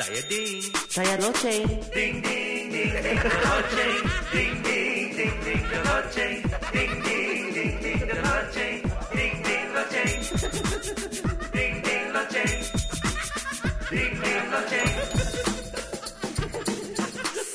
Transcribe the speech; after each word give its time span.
Saya 0.00 0.22
Ding. 0.32 0.64
Saya 0.88 1.14
Loceng. 1.20 1.68
Ding, 1.92 2.24
ding, 2.24 2.72
ding, 2.72 2.88
ding, 3.04 3.20
loceng. 3.20 4.00
Ding, 4.32 4.56
ding, 4.64 5.12
ding, 5.12 5.36
ding, 5.44 5.64
loceng. 5.84 6.36
Ding, 6.72 6.94
ding, 7.04 7.40
ding, 7.52 7.74
ding, 7.84 8.00
loceng. 8.24 8.80
Ding, 9.12 9.36
ding, 9.44 9.68
loceng. 9.76 10.16
Ding, 11.52 11.74
ding, 11.84 12.06
loceng. 12.16 12.56
Ding, 13.92 14.14
ding, 14.24 14.44
loceng. 14.48 14.94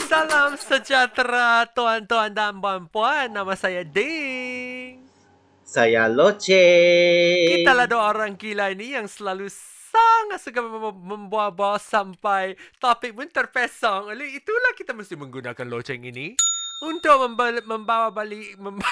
Salam 0.05 0.51
sejahtera 0.61 1.65
tuan-tuan 1.73 2.29
dan 2.29 2.61
puan-puan. 2.61 3.33
Nama 3.33 3.57
saya 3.57 3.81
Ding. 3.81 5.01
Saya 5.65 6.05
Loceng. 6.05 7.49
Kita 7.57 7.73
lah 7.73 7.89
dua 7.89 8.13
orang 8.13 8.37
gila 8.37 8.69
ini 8.69 8.93
yang 8.93 9.09
selalu 9.09 9.49
sangat 10.25 10.41
suka 10.41 10.57
mem- 10.57 11.05
membawa-bawa 11.05 11.77
sampai 11.77 12.57
topik 12.81 13.13
pun 13.13 13.29
terpesong. 13.29 14.09
Oleh 14.09 14.33
itulah 14.33 14.73
kita 14.73 14.89
mesti 14.89 15.13
menggunakan 15.13 15.69
loceng 15.69 16.01
ini 16.01 16.33
untuk 16.81 17.13
membawa, 17.21 17.61
membawa 17.61 18.07
balik 18.09 18.57
mem- 18.57 18.81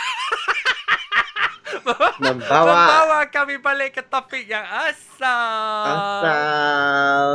Membawa 2.22 2.70
membawa 2.70 3.20
kami 3.28 3.58
balik 3.58 3.98
ke 3.98 4.06
topik 4.06 4.46
yang 4.46 4.62
asal. 4.62 5.90
asal. 5.90 7.28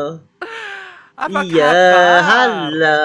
Apa 1.19 1.43
Iya, 1.43 1.67
khabar? 1.67 2.23
halo. 2.23 3.03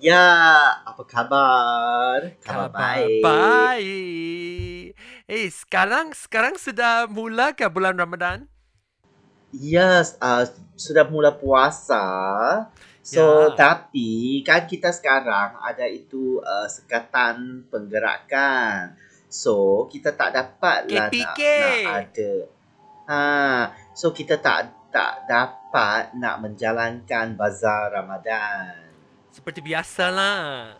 Ya, 0.00 0.32
apa 0.80 1.02
kabar? 1.04 2.18
Kabar 2.40 2.72
baik. 2.72 3.20
baik. 3.20 4.96
Eh, 5.28 5.52
sekarang 5.52 6.16
sekarang 6.16 6.56
sudah 6.56 7.04
mula 7.04 7.52
ke 7.52 7.68
bulan 7.68 7.92
Ramadan? 7.92 8.48
Yes, 9.56 10.20
uh, 10.20 10.44
sudah 10.76 11.08
mula 11.08 11.32
puasa. 11.32 12.04
So, 13.00 13.22
Ya. 13.22 13.56
tapi 13.56 14.42
kan 14.44 14.66
kita 14.68 14.92
sekarang 14.92 15.56
ada 15.62 15.86
itu 15.88 16.42
uh, 16.42 16.68
sekatan 16.68 17.64
penggerakan. 17.72 18.98
So, 19.30 19.86
kita 19.88 20.12
tak 20.12 20.36
dapat 20.36 20.90
lah 20.90 21.08
nak, 21.08 21.38
nak 21.38 21.96
ada. 22.10 22.32
Ha, 23.06 23.18
so 23.94 24.10
kita 24.10 24.42
tak 24.42 24.74
tak 24.90 25.30
dapat 25.30 26.10
nak 26.18 26.42
menjalankan 26.42 27.38
bazar 27.38 27.94
Ramadan. 27.94 28.90
Seperti 29.30 29.62
biasalah. 29.62 30.74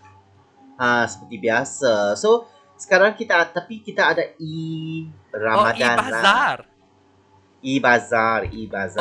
Ha, 0.82 1.06
seperti 1.06 1.36
biasa. 1.38 2.18
So, 2.18 2.50
sekarang 2.74 3.14
kita 3.14 3.54
tapi 3.54 3.80
kita 3.80 4.12
ada 4.12 4.24
e 4.36 5.06
Ramadan 5.30 5.96
oh, 6.02 6.10
lah. 6.10 6.75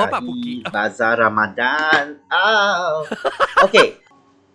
Oh, 0.02 0.10
Pak 0.10 0.22
Puki. 0.26 0.66
E-Bazar 0.66 1.14
Ramadan. 1.22 2.18
Oh. 2.34 3.06
Okay. 3.70 4.02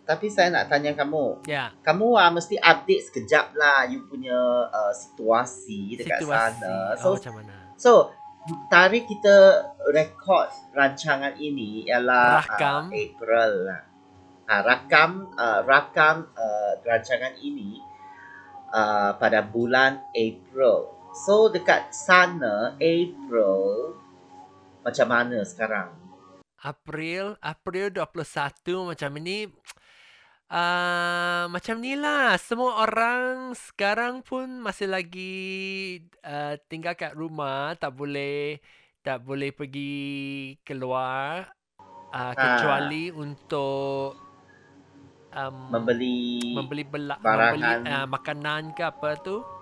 Tapi 0.02 0.26
saya 0.26 0.50
nak 0.50 0.66
tanya 0.66 0.90
kamu. 0.98 1.46
Ya. 1.46 1.70
Kamu 1.86 2.18
ah 2.18 2.34
mesti 2.34 2.58
update 2.58 3.06
sekejap 3.06 3.54
lah 3.54 3.86
you 3.86 4.02
punya 4.10 4.34
uh, 4.66 4.90
situasi 4.90 5.94
dekat 5.94 6.26
Situasi. 6.26 6.58
sana. 6.58 6.74
oh, 6.98 6.98
So, 6.98 7.08
macam 7.14 7.34
mana? 7.38 7.54
so 7.78 7.92
tarikh 8.66 9.06
kita 9.06 9.62
rekod 9.94 10.50
rancangan 10.74 11.38
ini 11.38 11.86
ialah 11.86 12.42
Rakam. 12.42 12.90
Uh, 12.90 12.98
April 12.98 13.50
lah. 13.70 13.82
Ha, 14.50 14.54
rakam 14.66 15.10
uh, 15.38 15.62
rakam 15.62 16.26
uh, 16.34 16.72
rancangan 16.82 17.38
ini 17.38 17.78
uh, 18.74 19.14
pada 19.14 19.46
bulan 19.46 20.02
April. 20.10 20.90
So 21.10 21.50
dekat 21.50 21.90
sana 21.90 22.78
April 22.78 23.94
macam 24.80 25.06
mana 25.10 25.42
sekarang? 25.42 25.90
April, 26.60 27.34
April 27.42 27.90
21 27.90 28.94
macam 28.94 29.10
ni. 29.18 29.48
Uh, 30.50 31.46
macam 31.50 31.78
ni 31.78 31.94
lah. 31.94 32.34
Semua 32.38 32.84
orang 32.86 33.54
sekarang 33.54 34.22
pun 34.22 34.60
masih 34.60 34.90
lagi 34.90 35.34
uh, 36.22 36.54
tinggal 36.70 36.94
kat 36.94 37.14
rumah. 37.18 37.74
Tak 37.74 37.90
boleh 37.96 38.60
tak 39.00 39.24
boleh 39.24 39.50
pergi 39.50 40.54
keluar. 40.62 41.48
Uh, 42.10 42.34
kecuali 42.34 43.14
untuk 43.14 44.18
um, 45.30 45.56
Membeli 45.70 46.50
membeli 46.58 46.82
bela, 46.82 47.14
membeli 47.22 47.62
barangan. 47.62 47.80
uh, 47.86 48.06
makanan 48.10 48.62
ke 48.74 48.82
apa 48.82 49.10
tu. 49.22 49.59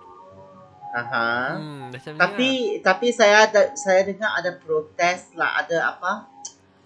Aha. 0.89 1.53
Hmm, 1.57 1.93
macam 1.93 2.11
ni 2.13 2.19
Tapi 2.19 2.49
tapi 2.81 3.07
saya 3.13 3.45
ada 3.45 3.77
saya 3.77 4.01
dengar 4.05 4.33
ada 4.33 4.57
protes 4.57 5.37
lah, 5.37 5.61
ada 5.61 5.93
apa? 5.93 6.25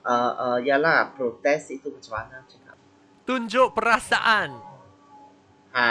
Uh, 0.04 0.34
uh, 0.36 0.58
yalah, 0.60 1.16
protes 1.16 1.72
itu 1.72 1.88
macam 1.88 2.20
mana 2.20 2.44
cakap? 2.44 2.76
lah. 2.76 2.78
Tunjuk 3.24 3.72
perasaan. 3.72 4.50
Ha. 5.72 5.88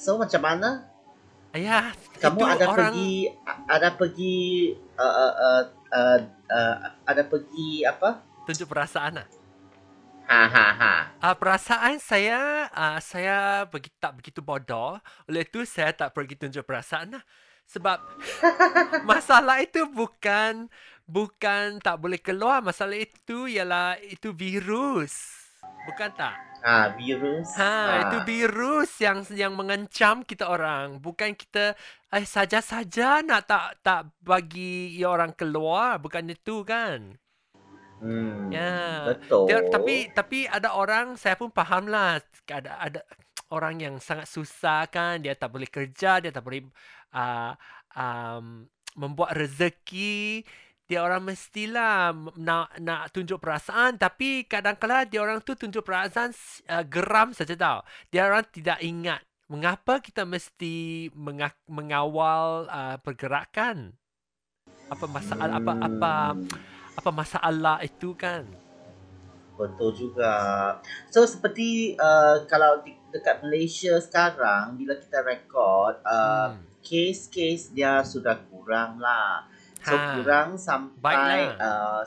So 0.00 0.16
macam 0.16 0.40
mana? 0.40 0.88
Ayah, 1.52 1.92
Kamu 2.20 2.44
ada 2.44 2.64
orang... 2.68 2.92
pergi 2.92 3.28
ada 3.68 3.88
pergi 3.96 4.36
uh, 4.96 5.04
uh, 5.04 5.34
uh, 5.36 5.62
uh, 5.92 6.18
uh, 6.48 6.76
ada 7.08 7.22
pergi 7.24 7.84
apa? 7.84 8.24
tunjuk 8.48 8.64
perasaan 8.72 9.20
lah. 9.20 9.28
Ha 10.28 10.40
ha 10.48 10.66
ha. 10.72 10.87
Uh, 11.28 11.36
perasaan 11.36 12.00
saya, 12.00 12.72
uh, 12.72 12.96
saya 13.04 13.68
begi, 13.68 13.92
tak 14.00 14.16
begitu 14.16 14.40
bodoh. 14.40 14.96
Oleh 15.28 15.44
itu, 15.44 15.60
saya 15.68 15.92
tak 15.92 16.16
pergi 16.16 16.40
tunjuk 16.40 16.64
perasaan 16.64 17.20
lah. 17.20 17.24
Sebab 17.68 18.00
masalah 19.12 19.60
itu 19.60 19.84
bukan 19.92 20.72
bukan 21.04 21.84
tak 21.84 22.00
boleh 22.00 22.16
keluar. 22.16 22.64
Masalah 22.64 22.96
itu 22.96 23.44
ialah 23.44 24.00
itu 24.08 24.32
virus. 24.32 25.44
Bukan 25.84 26.16
tak? 26.16 26.32
Ha, 26.64 26.96
virus. 26.96 27.52
Ha, 27.60 28.08
itu 28.08 28.24
virus 28.24 28.96
yang 28.96 29.20
yang 29.36 29.52
mengancam 29.52 30.24
kita 30.24 30.48
orang. 30.48 30.96
Bukan 30.96 31.36
kita 31.36 31.76
eh 32.08 32.24
saja-saja 32.24 33.20
nak 33.20 33.44
tak 33.44 33.84
tak 33.84 34.16
bagi 34.24 35.04
orang 35.04 35.36
keluar. 35.36 36.00
Bukan 36.00 36.32
itu 36.32 36.64
kan? 36.64 37.20
Hmm. 37.98 38.50
Ya. 38.54 39.14
Betul. 39.14 39.50
Dia, 39.50 39.58
tapi 39.70 40.10
tapi 40.14 40.38
ada 40.46 40.74
orang 40.74 41.18
saya 41.18 41.34
pun 41.34 41.50
faham 41.50 41.90
lah 41.90 42.22
ada 42.48 42.78
ada 42.78 43.00
orang 43.52 43.80
yang 43.80 43.94
sangat 43.98 44.28
susah 44.28 44.86
kan 44.88 45.20
dia 45.20 45.32
tak 45.34 45.52
boleh 45.52 45.68
kerja 45.68 46.20
dia 46.20 46.30
tak 46.32 46.44
boleh 46.44 46.68
uh, 47.16 47.52
um, 47.96 48.68
membuat 48.96 49.36
rezeki 49.36 50.44
dia 50.88 51.04
orang 51.04 51.20
mestilah 51.28 52.16
nak 52.40 52.72
nak 52.80 53.12
tunjuk 53.12 53.36
perasaan 53.36 54.00
tapi 54.00 54.48
kadang-kala 54.48 55.04
dia 55.04 55.20
orang 55.20 55.44
tu 55.44 55.52
tunjuk 55.52 55.84
perasaan 55.84 56.32
uh, 56.68 56.84
geram 56.84 57.36
saja 57.36 57.52
tau 57.56 57.78
dia 58.08 58.24
orang 58.24 58.44
tidak 58.48 58.80
ingat 58.80 59.20
mengapa 59.48 60.00
kita 60.00 60.28
mesti 60.28 61.08
menga- 61.16 61.56
mengawal 61.68 62.68
uh, 62.68 62.96
pergerakan 63.00 63.96
apa 64.88 65.04
masalah 65.04 65.60
apa 65.60 65.72
apa 65.76 66.14
apa 66.98 67.10
masalah 67.14 67.78
itu 67.80 68.10
kan 68.18 68.42
Betul 69.54 69.90
juga. 69.90 70.34
So 71.10 71.26
seperti 71.26 71.98
uh, 71.98 72.46
kalau 72.46 72.78
di, 72.78 72.94
dekat 73.10 73.42
Malaysia 73.42 73.98
sekarang 73.98 74.78
bila 74.78 74.94
kita 74.94 75.18
rekod 75.22 75.98
uh, 76.02 76.54
Hmm. 76.54 76.62
kes-kes 76.78 77.74
dia 77.74 78.06
sudah 78.06 78.38
kurang 78.46 79.02
lah. 79.02 79.42
So 79.82 79.94
Ha. 79.94 80.14
kurang 80.14 80.54
sampai 80.54 81.02
Baiklah. 81.02 81.58
uh, 81.58 82.02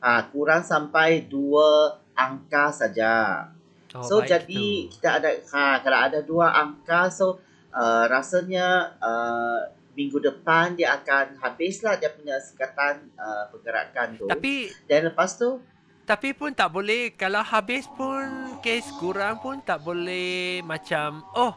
ah 0.00 0.22
kurang 0.32 0.64
sampai 0.64 1.28
dua 1.28 1.92
angka 2.16 2.72
saja. 2.72 3.44
Oh, 3.92 4.00
so 4.00 4.14
jadi 4.24 4.88
itu. 4.88 4.88
kita 4.96 5.20
ada 5.20 5.30
ha 5.52 5.84
kalau 5.84 5.98
ada 6.00 6.24
dua 6.24 6.48
angka 6.48 7.12
so 7.12 7.36
uh, 7.76 8.04
rasanya 8.08 8.88
uh, 9.04 9.60
minggu 9.94 10.18
depan 10.22 10.78
dia 10.78 10.96
akan 10.98 11.38
habislah 11.42 11.98
dia 11.98 12.10
punya 12.14 12.38
sekatan 12.38 13.10
uh, 13.18 13.50
pergerakan 13.50 14.16
tu. 14.16 14.26
Tapi 14.30 14.70
dan 14.86 15.10
lepas 15.10 15.34
tu 15.36 15.60
tapi 16.10 16.34
pun 16.34 16.50
tak 16.50 16.74
boleh 16.74 17.14
kalau 17.14 17.38
habis 17.38 17.86
pun 17.86 18.58
kes 18.58 18.82
kurang 18.98 19.38
pun 19.38 19.62
tak 19.62 19.78
boleh 19.78 20.58
macam 20.66 21.22
oh 21.38 21.54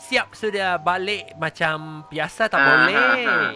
siap 0.00 0.32
sudah 0.32 0.80
balik 0.80 1.36
macam 1.36 2.08
biasa 2.08 2.48
tak 2.48 2.56
Ah, 2.56 2.64
boleh. 2.64 2.96
ah, 2.96 3.28
ah. 3.28 3.52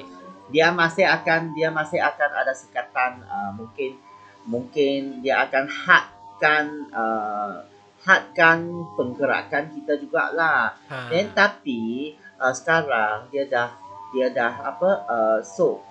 dia 0.53 0.69
masih 0.69 1.09
akan 1.09 1.57
dia 1.57 1.73
masih 1.73 1.97
akan 1.97 2.31
ada 2.37 2.53
sekatan 2.53 3.25
uh, 3.25 3.57
mungkin 3.57 3.97
mungkin 4.45 5.25
dia 5.25 5.49
akan 5.49 5.65
hadkan 5.65 6.93
uh, 6.93 7.65
hadkan 8.05 8.69
penggerakan 9.01 9.73
kita 9.73 9.97
jugalah. 9.97 10.77
Ha. 10.93 11.09
Dan 11.09 11.33
tapi 11.33 12.13
uh, 12.37 12.53
sekarang 12.53 13.33
dia 13.33 13.49
dah 13.49 13.73
dia 14.15 14.31
dah 14.31 14.53
apa 14.63 14.91
uh, 15.11 15.39
so 15.43 15.83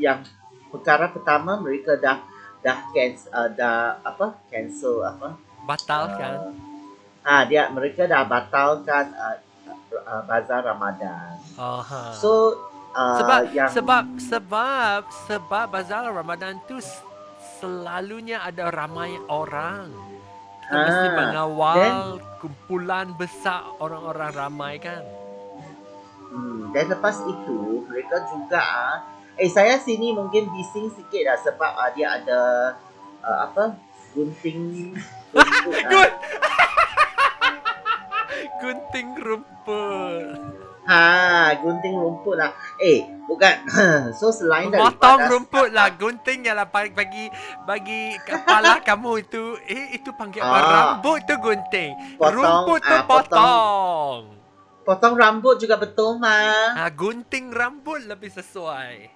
yang 0.00 0.24
perkara 0.72 1.12
pertama 1.12 1.60
mereka 1.60 1.94
dah 2.00 2.24
dah 2.64 2.78
cancel 2.90 3.30
uh, 3.30 3.48
dah 3.52 4.00
apa 4.00 4.40
cancel 4.48 5.04
apa 5.04 5.36
batalkan. 5.68 6.56
ah 7.22 7.42
dia 7.44 7.68
mereka 7.68 8.08
dah 8.08 8.24
batalkan 8.24 9.12
uh, 9.14 9.36
uh, 10.06 10.22
bazar 10.24 10.64
Ramadan. 10.64 11.36
Ha. 11.58 12.16
So 12.16 12.56
uh, 12.94 13.18
sebab 13.20 13.40
yang 13.52 13.70
sebab 13.70 14.04
sebab 14.18 15.00
sebab 15.28 15.66
bazar 15.70 16.08
Ramadan 16.10 16.58
tu 16.64 16.80
selalunya 17.60 18.42
ada 18.42 18.70
ramai 18.72 19.16
orang. 19.28 19.90
Kita 20.66 20.82
mesti 20.82 21.06
Ah, 21.06 21.14
mengawal 21.14 21.78
then 21.78 21.96
kumpulan 22.42 23.14
besar 23.14 23.70
orang-orang 23.78 24.30
ramai 24.34 24.74
kan. 24.82 25.25
Hmm, 26.36 26.68
dan 26.76 26.92
lepas 26.92 27.16
itu 27.24 27.88
mereka 27.88 28.28
juga 28.28 28.60
ah, 28.60 28.96
eh 29.40 29.48
saya 29.48 29.80
sini 29.80 30.12
mungkin 30.12 30.52
bising 30.52 30.92
sikit 30.92 31.22
lah 31.24 31.40
sebab 31.40 31.72
ah, 31.72 31.88
dia 31.96 32.20
ada 32.20 32.40
uh, 33.24 33.38
apa 33.48 33.72
gunting 34.12 34.92
rumput. 35.32 35.82
Gun 35.88 36.10
Gunting 38.56 39.08
rumput. 39.20 40.36
Ha, 40.86 41.50
gunting 41.60 41.98
rumput 41.98 42.38
lah. 42.38 42.54
Eh, 42.78 43.04
bukan. 43.26 43.54
so 44.18 44.30
selain 44.30 44.70
Potong 44.70 44.96
daripada 44.96 45.28
rumput 45.34 45.68
lah 45.74 45.88
Gunting 45.92 46.46
lah 46.46 46.66
bagi 46.70 46.94
bagi, 46.94 47.24
bagi 47.66 48.02
kepala 48.22 48.78
kamu 48.80 49.26
itu 49.26 49.58
Eh 49.66 49.98
itu 49.98 50.14
panggil 50.14 50.40
apa 50.40 50.56
Ah. 50.56 50.64
Rambut 50.94 51.18
tu 51.26 51.34
gunting 51.42 51.90
Potong, 52.16 52.38
Rumput 52.38 52.80
tu 52.86 52.94
ah, 52.94 53.02
potong 53.02 53.34
potong 53.34 53.95
rambut 55.18 55.58
juga 55.58 55.74
betul 55.76 56.22
mah. 56.22 56.78
ha, 56.78 56.86
Gunting 56.94 57.50
rambut 57.50 58.06
lebih 58.06 58.30
sesuai 58.30 59.10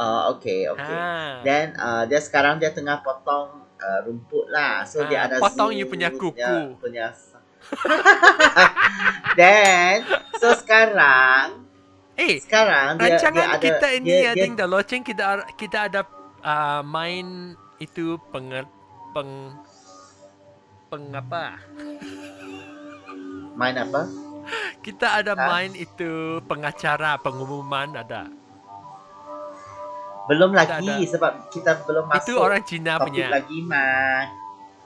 Oh, 0.00 0.32
okay, 0.36 0.64
okay. 0.64 0.96
ha. 0.96 1.44
Then 1.44 1.76
uh, 1.76 2.08
dia 2.08 2.24
sekarang 2.24 2.56
dia 2.56 2.72
tengah 2.72 3.04
potong 3.04 3.68
uh, 3.76 4.00
rumput 4.08 4.48
lah. 4.48 4.88
So 4.88 5.04
Ah, 5.04 5.08
dia 5.12 5.28
ada 5.28 5.36
potong 5.36 5.76
zoo, 5.76 5.76
you 5.76 5.84
punya 5.84 6.08
kuku. 6.08 6.40
Dia 6.40 6.72
punya 6.80 7.12
Then 9.38 10.08
so 10.40 10.56
sekarang 10.56 11.68
Eh 12.16 12.40
sekarang 12.40 12.96
dia, 12.96 13.16
rancangan 13.16 13.44
dia 13.44 13.52
ada 13.52 13.60
kita 13.60 13.86
ini 13.92 14.08
dia, 14.08 14.32
I 14.32 14.34
dia, 14.36 14.42
think 14.44 14.56
the 14.56 14.64
launching 14.64 15.04
kita 15.04 15.44
kita 15.60 15.88
ada 15.92 16.00
uh, 16.40 16.80
main 16.80 17.56
itu 17.76 18.16
peng 18.32 18.48
peng 19.12 19.32
peng 20.88 21.04
apa 21.12 21.60
main 23.56 23.76
apa? 23.76 24.29
Kita 24.80 25.18
ada 25.18 25.32
Ha? 25.32 25.44
main 25.46 25.72
itu 25.72 26.10
pengacara 26.44 27.16
pengumuman 27.16 27.92
ada 27.92 28.28
Belum 30.26 30.50
lagi 30.52 30.86
ada. 30.96 31.10
sebab 31.10 31.32
kita 31.50 31.82
belum 31.82 32.06
masuk 32.06 32.22
itu 32.22 32.34
orang 32.38 32.62
Cina 32.62 32.92
topik 32.96 33.04
punya 33.10 33.26
lagi 33.28 33.58
mah. 33.62 34.20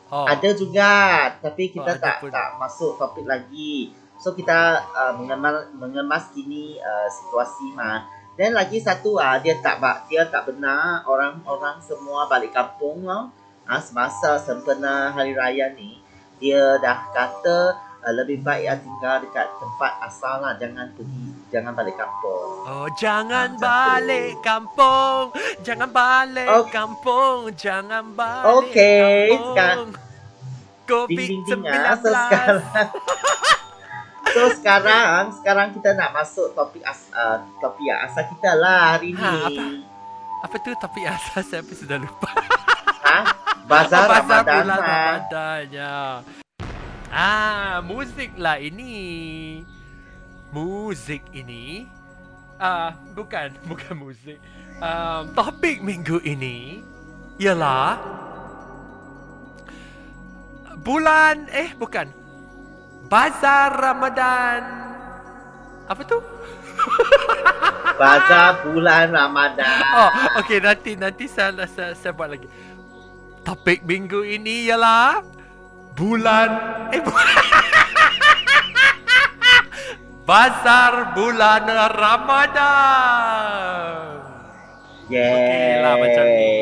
oh 0.08 0.24
Ada 0.24 0.50
juga, 0.52 0.92
tapi 1.36 1.68
kita 1.68 1.90
Oh, 1.90 2.00
tak 2.00 2.16
pun. 2.18 2.30
tak 2.30 2.48
masuk 2.56 2.96
topik 2.96 3.24
lagi. 3.24 3.92
So 4.16 4.32
kita 4.32 4.56
uh, 4.88 5.12
mengemas 5.12 5.68
mengemas 5.74 6.32
kini 6.32 6.80
uh, 6.80 7.08
situasi 7.10 7.76
mah. 7.76 8.08
Dan 8.34 8.50
lagi 8.50 8.80
satu 8.80 9.14
ah 9.16 9.36
dia 9.36 9.60
tak 9.60 9.78
ba- 9.78 10.02
dia 10.04 10.24
tak 10.26 10.48
benar 10.48 11.04
orang-orang 11.04 11.76
semua 11.78 12.24
balik 12.24 12.50
kampung 12.50 13.04
lah. 13.04 13.28
Ah 13.62 13.78
semasa 13.78 14.36
sempena 14.38 15.12
hari 15.12 15.32
raya 15.32 15.68
ni 15.70 16.00
dia 16.36 16.76
dah 16.78 17.04
kata 17.10 17.58
uh, 18.04 18.14
lebih 18.14 18.38
baik 18.38 18.64
ah 18.66 18.76
tinggal 18.76 19.16
dekat 19.18 19.48
tempat 19.56 19.92
asal 20.00 20.38
lah 20.38 20.52
jangan 20.54 20.92
pergi 20.92 21.24
jangan 21.48 21.72
balik 21.72 21.96
kampung. 21.96 22.50
Oh 22.64 22.88
jangan 22.94 23.48
tu. 23.50 23.60
balik 23.60 24.30
kampung 24.40 25.24
Jangan 25.60 25.88
balik 25.88 26.48
Ok. 26.50 26.68
kampung 26.70 27.38
Jangan 27.54 28.04
balik 28.10 28.48
Okey, 28.62 29.00
kampung 29.30 29.44
sekarang- 29.50 29.92
Covid 30.84 31.16
Ding 31.18 31.40
ding 31.42 31.42
ding 31.46 31.62
19 31.64 31.72
ah. 31.72 31.96
So 31.96 32.10
sekarang 32.10 32.60
So 34.26 34.40
sekarang 34.52 35.22
sekarang 35.32 35.68
kita 35.72 35.94
nak 35.94 36.10
masuk 36.12 36.52
topik 36.52 36.82
as, 36.82 37.06
uh, 37.10 37.38
topik 37.56 37.84
yang 37.84 38.02
asal 38.02 38.24
kita 38.26 38.50
lah 38.54 38.80
hari 38.92 39.12
ni. 39.12 39.22
Ha, 39.22 39.30
apa? 39.46 39.64
Apa 40.42 40.54
tu 40.58 40.70
topik 40.74 41.04
asal 41.06 41.40
saya 41.40 41.62
pun 41.62 41.72
sudah 41.72 41.96
lupa 41.96 42.28
Ha? 43.04 43.18
Bazar, 43.64 44.04
Oh, 44.04 44.10
Bazar 44.10 44.42
Ramadan 44.42 44.60
bulan 44.60 44.66
mah. 44.66 44.82
Ramadan 44.82 45.62
ya. 45.70 45.94
Ah, 47.14 47.78
muzik 47.78 48.34
lah 48.34 48.58
ini. 48.58 49.62
Muzik 50.50 51.22
ini. 51.30 51.86
Ah, 52.58 52.98
bukan, 53.14 53.54
bukan 53.70 53.94
muzik. 53.94 54.42
Um, 54.82 55.30
topik 55.38 55.78
minggu 55.78 56.18
ini 56.26 56.82
ialah 57.38 58.02
bulan 60.82 61.46
eh 61.54 61.70
bukan. 61.78 62.10
Bazar 63.06 63.70
Ramadan. 63.78 64.62
Apa 65.86 66.02
tu? 66.02 66.18
Bazar 68.02 68.66
bulan 68.66 69.14
Ramadan. 69.14 69.70
Oh, 69.94 70.10
okey 70.42 70.58
nanti 70.58 70.98
nanti 70.98 71.30
saya, 71.30 71.62
saya 71.70 71.94
saya 71.94 72.10
buat 72.10 72.34
lagi. 72.34 72.50
Topik 73.46 73.86
minggu 73.86 74.26
ini 74.26 74.66
ialah 74.66 75.22
bulan 75.94 76.48
eh 76.90 77.00
bulan 77.00 77.26
Bazar 80.24 81.12
bulan 81.12 81.68
Ramadan. 81.92 82.64
Yeah. 85.04 85.36
Okey 85.36 85.68
lah 85.78 85.94
macam 86.00 86.24
ni. 86.24 86.56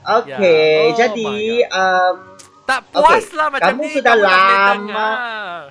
Okay, 0.00 0.30
Ya. 0.30 0.38
Oh 0.80 0.94
jadi 0.94 1.30
um, 1.68 2.14
Tak 2.64 2.80
puas 2.88 3.18
Okey, 3.18 3.34
lah 3.34 3.48
macam 3.50 3.66
kamu 3.68 3.82
ni. 3.82 3.90
sudah 3.92 4.02
tak 4.04 4.14
boleh 4.16 4.30
lama- 4.30 5.66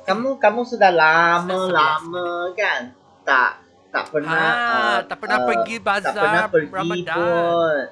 kamu 0.00 0.28
kamu 0.38 0.60
sudah 0.64 0.90
Saya 0.90 1.02
lama-lama 1.02 2.26
kan 2.54 2.80
tak 3.20 3.50
tak 3.88 4.04
pernah 4.08 4.30
Ah, 4.30 4.54
uh, 4.70 4.98
tak 5.04 5.18
pernah 5.18 5.38
uh, 5.38 5.44
pergi 5.44 5.76
tak 5.76 5.84
bazar 5.84 6.14
pernah 6.16 6.46
pergi 6.46 6.70
Ramadan. 6.72 7.18
pun. 7.18 7.82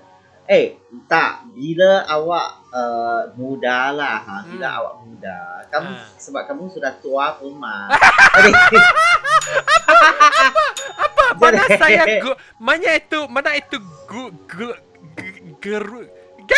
Eh, 0.48 0.66
tak. 1.04 1.47
Bila 1.58 2.06
awak 2.06 2.46
uh, 2.70 3.20
muda 3.34 3.90
lah, 3.90 4.16
ha, 4.20 4.36
bila 4.44 4.64
Hmm. 4.64 4.78
awak 4.78 4.94
muda. 5.02 5.38
Kamu 5.68 5.90
Ah. 5.90 6.06
sebab 6.14 6.42
kamu 6.46 6.62
sudah 6.70 6.92
tua 6.96 7.34
pun 7.34 7.52
mah. 7.52 7.90
Jadi, 7.90 8.52
Apa? 10.96 11.24
Mana 11.36 11.60
Jadi- 11.60 11.76
saya 11.76 12.02
gu, 12.16 12.32
mana 12.56 12.88
itu 12.94 13.18
mana 13.26 13.50
itu 13.52 13.76
gu, 14.04 14.24
gu, 14.46 14.68
geru 15.58 16.02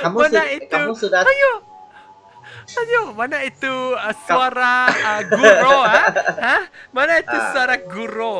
kamu 0.00 0.16
Mana 0.16 0.40
su- 0.40 0.50
itu? 0.54 0.70
kamu 0.70 0.92
sudah 0.94 1.20
Ayo. 1.22 1.52
Ayo, 2.72 3.02
mana 3.12 3.42
itu 3.42 3.72
uh, 3.92 4.14
suara 4.24 4.86
uh, 4.88 5.20
guru 5.26 5.76
ah? 5.82 6.06
Ha? 6.46 6.56
Mana 6.90 7.12
itu 7.18 7.34
Ah. 7.34 7.50
suara 7.52 7.76
guru? 7.76 8.36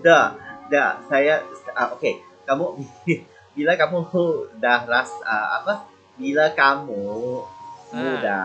dah 0.00 0.34
dah 0.66 0.98
saya 1.06 1.44
ah, 1.70 1.94
okey. 1.94 2.18
Kamu 2.50 2.66
bila 3.54 3.72
kamu 3.74 3.98
dah 4.58 4.82
ras 4.82 5.10
ah, 5.22 5.62
apa? 5.62 5.86
Bila 6.18 6.50
kamu 6.50 7.46
Ah. 7.90 7.96
muda, 7.96 8.40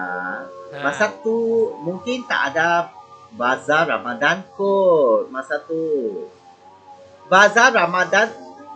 Ha. 0.67 0.81
masa 0.81 1.05
tu 1.21 1.37
mungkin 1.79 2.25
tak 2.25 2.49
ada 2.49 2.89
bazar 3.31 3.85
Ramadan 3.87 4.41
kot 4.53 5.29
masa 5.29 5.61
tu. 5.61 6.25
Bazar 7.25 7.69
Ramadan 7.69 8.33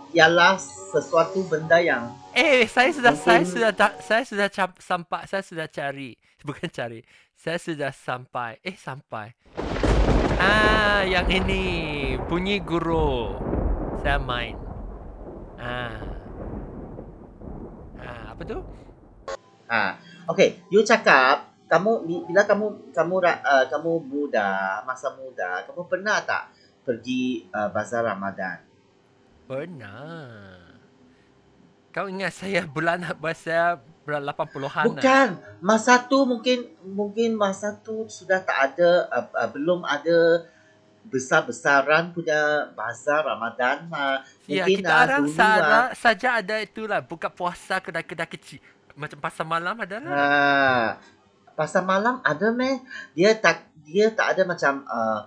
ialah 0.10 0.62
sesuatu 0.62 1.42
benda 1.46 1.78
yang 1.78 2.14
Eh, 2.32 2.66
saya 2.66 2.94
sudah 2.94 3.14
saya 3.14 3.42
Mungkin- 3.42 3.50
sudah 3.52 3.72
ta- 3.74 3.98
saya 4.00 4.22
sudah 4.22 4.46
cap, 4.48 4.78
sampai 4.78 5.26
saya 5.26 5.42
sudah 5.42 5.66
cari. 5.66 6.14
Bukan 6.46 6.70
cari. 6.70 7.02
Saya 7.34 7.58
sudah 7.58 7.90
sampai. 7.90 8.62
Eh, 8.62 8.78
sampai. 8.78 9.34
Ah, 10.38 11.02
yang 11.02 11.26
ini 11.28 11.64
bunyi 12.22 12.62
guru. 12.62 13.34
Saya 14.00 14.22
main. 14.22 14.69
Ah. 15.60 16.00
Ah, 18.00 18.24
apa 18.34 18.42
tu? 18.48 18.60
ha 19.70 20.02
okey 20.34 20.58
you 20.74 20.82
cakap 20.82 21.54
kamu 21.70 22.10
bi- 22.10 22.26
bila 22.26 22.42
kamu 22.50 22.90
kamu 22.90 23.16
uh, 23.22 23.66
kamu 23.70 23.92
muda 24.02 24.82
masa 24.82 25.14
muda 25.14 25.62
kamu 25.70 25.86
pernah 25.86 26.18
tak 26.26 26.50
pergi 26.82 27.46
uh, 27.54 27.70
bazar 27.70 28.02
Ramadan 28.02 28.66
Pernah. 29.50 30.62
Kau 31.90 32.06
ingat 32.06 32.38
saya 32.38 32.70
bulan 32.70 33.02
saya 33.34 33.82
bulan 34.06 34.22
80-an 34.30 34.70
ah? 34.70 34.86
bukan 34.86 35.28
masa 35.62 36.06
tu 36.06 36.22
mungkin 36.26 36.70
mungkin 36.86 37.34
masa 37.34 37.78
tu 37.82 38.06
sudah 38.06 38.42
tak 38.46 38.74
ada 38.74 39.10
uh, 39.10 39.26
uh, 39.34 39.50
belum 39.50 39.86
ada 39.86 40.46
besar-besaran 41.08 42.12
punya 42.12 42.70
bazar 42.76 43.26
Ramadan 43.26 43.88
mah 43.88 44.22
Ya, 44.46 44.66
mungkin 44.66 44.84
kita 44.84 44.92
ah, 44.92 45.04
orang 45.06 45.22
dulu 45.26 45.38
sara, 45.38 45.70
ah, 45.70 45.88
saja 45.94 46.30
ada 46.42 46.56
itulah 46.58 47.00
buka 47.06 47.30
puasa 47.30 47.78
kedai-kedai 47.80 48.30
kecil. 48.30 48.60
Macam 48.98 49.18
pasar 49.22 49.46
malam 49.46 49.78
ada 49.80 49.96
lah. 50.02 50.12
Ha. 50.12 50.26
Pasar 51.56 51.86
malam 51.86 52.20
ada 52.26 52.50
meh. 52.52 52.82
Dia 53.14 53.38
tak 53.38 53.70
dia 53.90 54.14
tak 54.14 54.38
ada 54.38 54.44
macam 54.46 54.86
uh, 54.86 55.22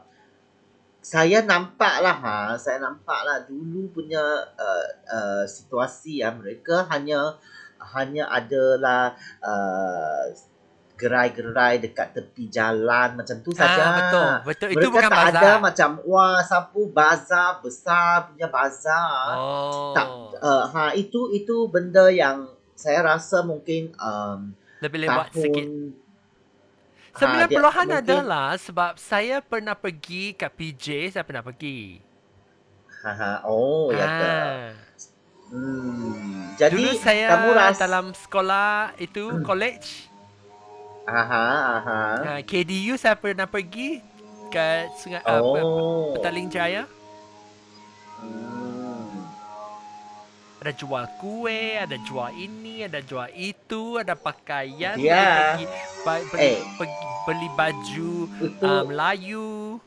saya 1.02 1.42
nampak 1.42 1.98
lah 1.98 2.16
ha, 2.22 2.34
saya 2.54 2.78
nampak 2.78 3.26
lah 3.26 3.42
dulu 3.42 3.90
punya 3.90 4.22
uh, 4.54 4.86
uh, 5.10 5.44
situasi 5.50 6.22
ya 6.22 6.30
mereka 6.30 6.86
hanya 6.94 7.34
hanya 7.82 8.30
adalah 8.30 9.18
uh, 9.42 10.30
gerai-gerai 11.02 11.74
dekat 11.76 12.08
tepi 12.12 12.46
jalan 12.46 13.18
macam 13.18 13.36
tu 13.40 13.50
Ah, 13.52 13.58
saja. 13.58 13.84
betul. 13.92 14.30
Betul. 14.46 14.68
Itu 14.70 14.78
Mereka 14.78 14.94
bukan 14.94 15.10
tak 15.10 15.18
bazar. 15.18 15.42
ada 15.42 15.52
macam 15.58 15.90
wah 16.04 16.38
sapu 16.40 16.82
bazar 16.88 17.50
besar 17.58 18.08
punya 18.28 18.46
bazar. 18.46 19.34
Oh. 19.34 19.90
Tak 19.90 20.06
uh, 20.38 20.64
ha 20.68 20.84
itu 20.94 21.20
itu 21.32 21.66
benda 21.66 22.06
yang 22.06 22.46
saya 22.72 23.02
rasa 23.04 23.42
mungkin 23.42 23.90
um, 23.96 24.54
Lebih 24.78 25.02
lewat 25.02 25.26
sikit. 25.32 25.66
tahun 25.66 26.00
Sembilan 27.12 27.44
dia 27.44 27.54
puluhan 27.54 27.86
mungkin- 27.86 28.00
adalah 28.00 28.48
sebab 28.56 28.92
saya 28.96 29.36
pernah 29.40 29.74
pergi 29.74 30.32
kat 30.32 30.48
PJ, 30.50 30.86
saya 31.10 31.22
pernah 31.22 31.42
pergi. 31.42 32.00
ha, 33.02 33.10
ha, 33.10 33.32
oh 33.44 33.90
ya 33.90 34.06
ke. 34.06 34.24
Ah. 34.24 34.70
Hmm. 35.52 36.54
Jadi 36.54 36.80
Dulu 36.80 36.96
saya 36.96 37.26
kamu 37.30 37.48
rasa 37.52 37.80
dalam 37.82 38.06
sekolah 38.14 38.70
itu 38.96 39.42
college, 39.42 40.08
aha 41.04 41.46
aha. 41.76 42.00
uh, 42.20 42.40
KDU 42.42 42.94
saya 42.94 43.14
pernah 43.14 43.44
pergi 43.44 43.98
ke 44.48 44.68
Sungai 44.96 45.18
apa 45.18 45.40
Oh. 45.40 46.12
Petaling 46.12 46.46
Jaya. 46.46 46.84
Hmm. 48.18 49.26
Ada 50.58 50.72
jual 50.72 51.04
kuih, 51.18 51.74
ada 51.76 51.98
jual 51.98 52.30
ini, 52.32 52.86
ada 52.86 53.00
jual 53.00 53.26
itu, 53.32 53.98
ada 53.98 54.14
pakaian, 54.14 54.94
boleh 54.94 55.10
pergi 55.50 55.66
ba- 56.00 56.26
beli, 56.28 56.42
Eh. 56.44 56.58
pergi 56.78 56.96
beli 57.24 57.48
baju 57.52 58.12
Itu 58.28 58.62
uh, 58.62 58.82
Melayu. 58.84 59.82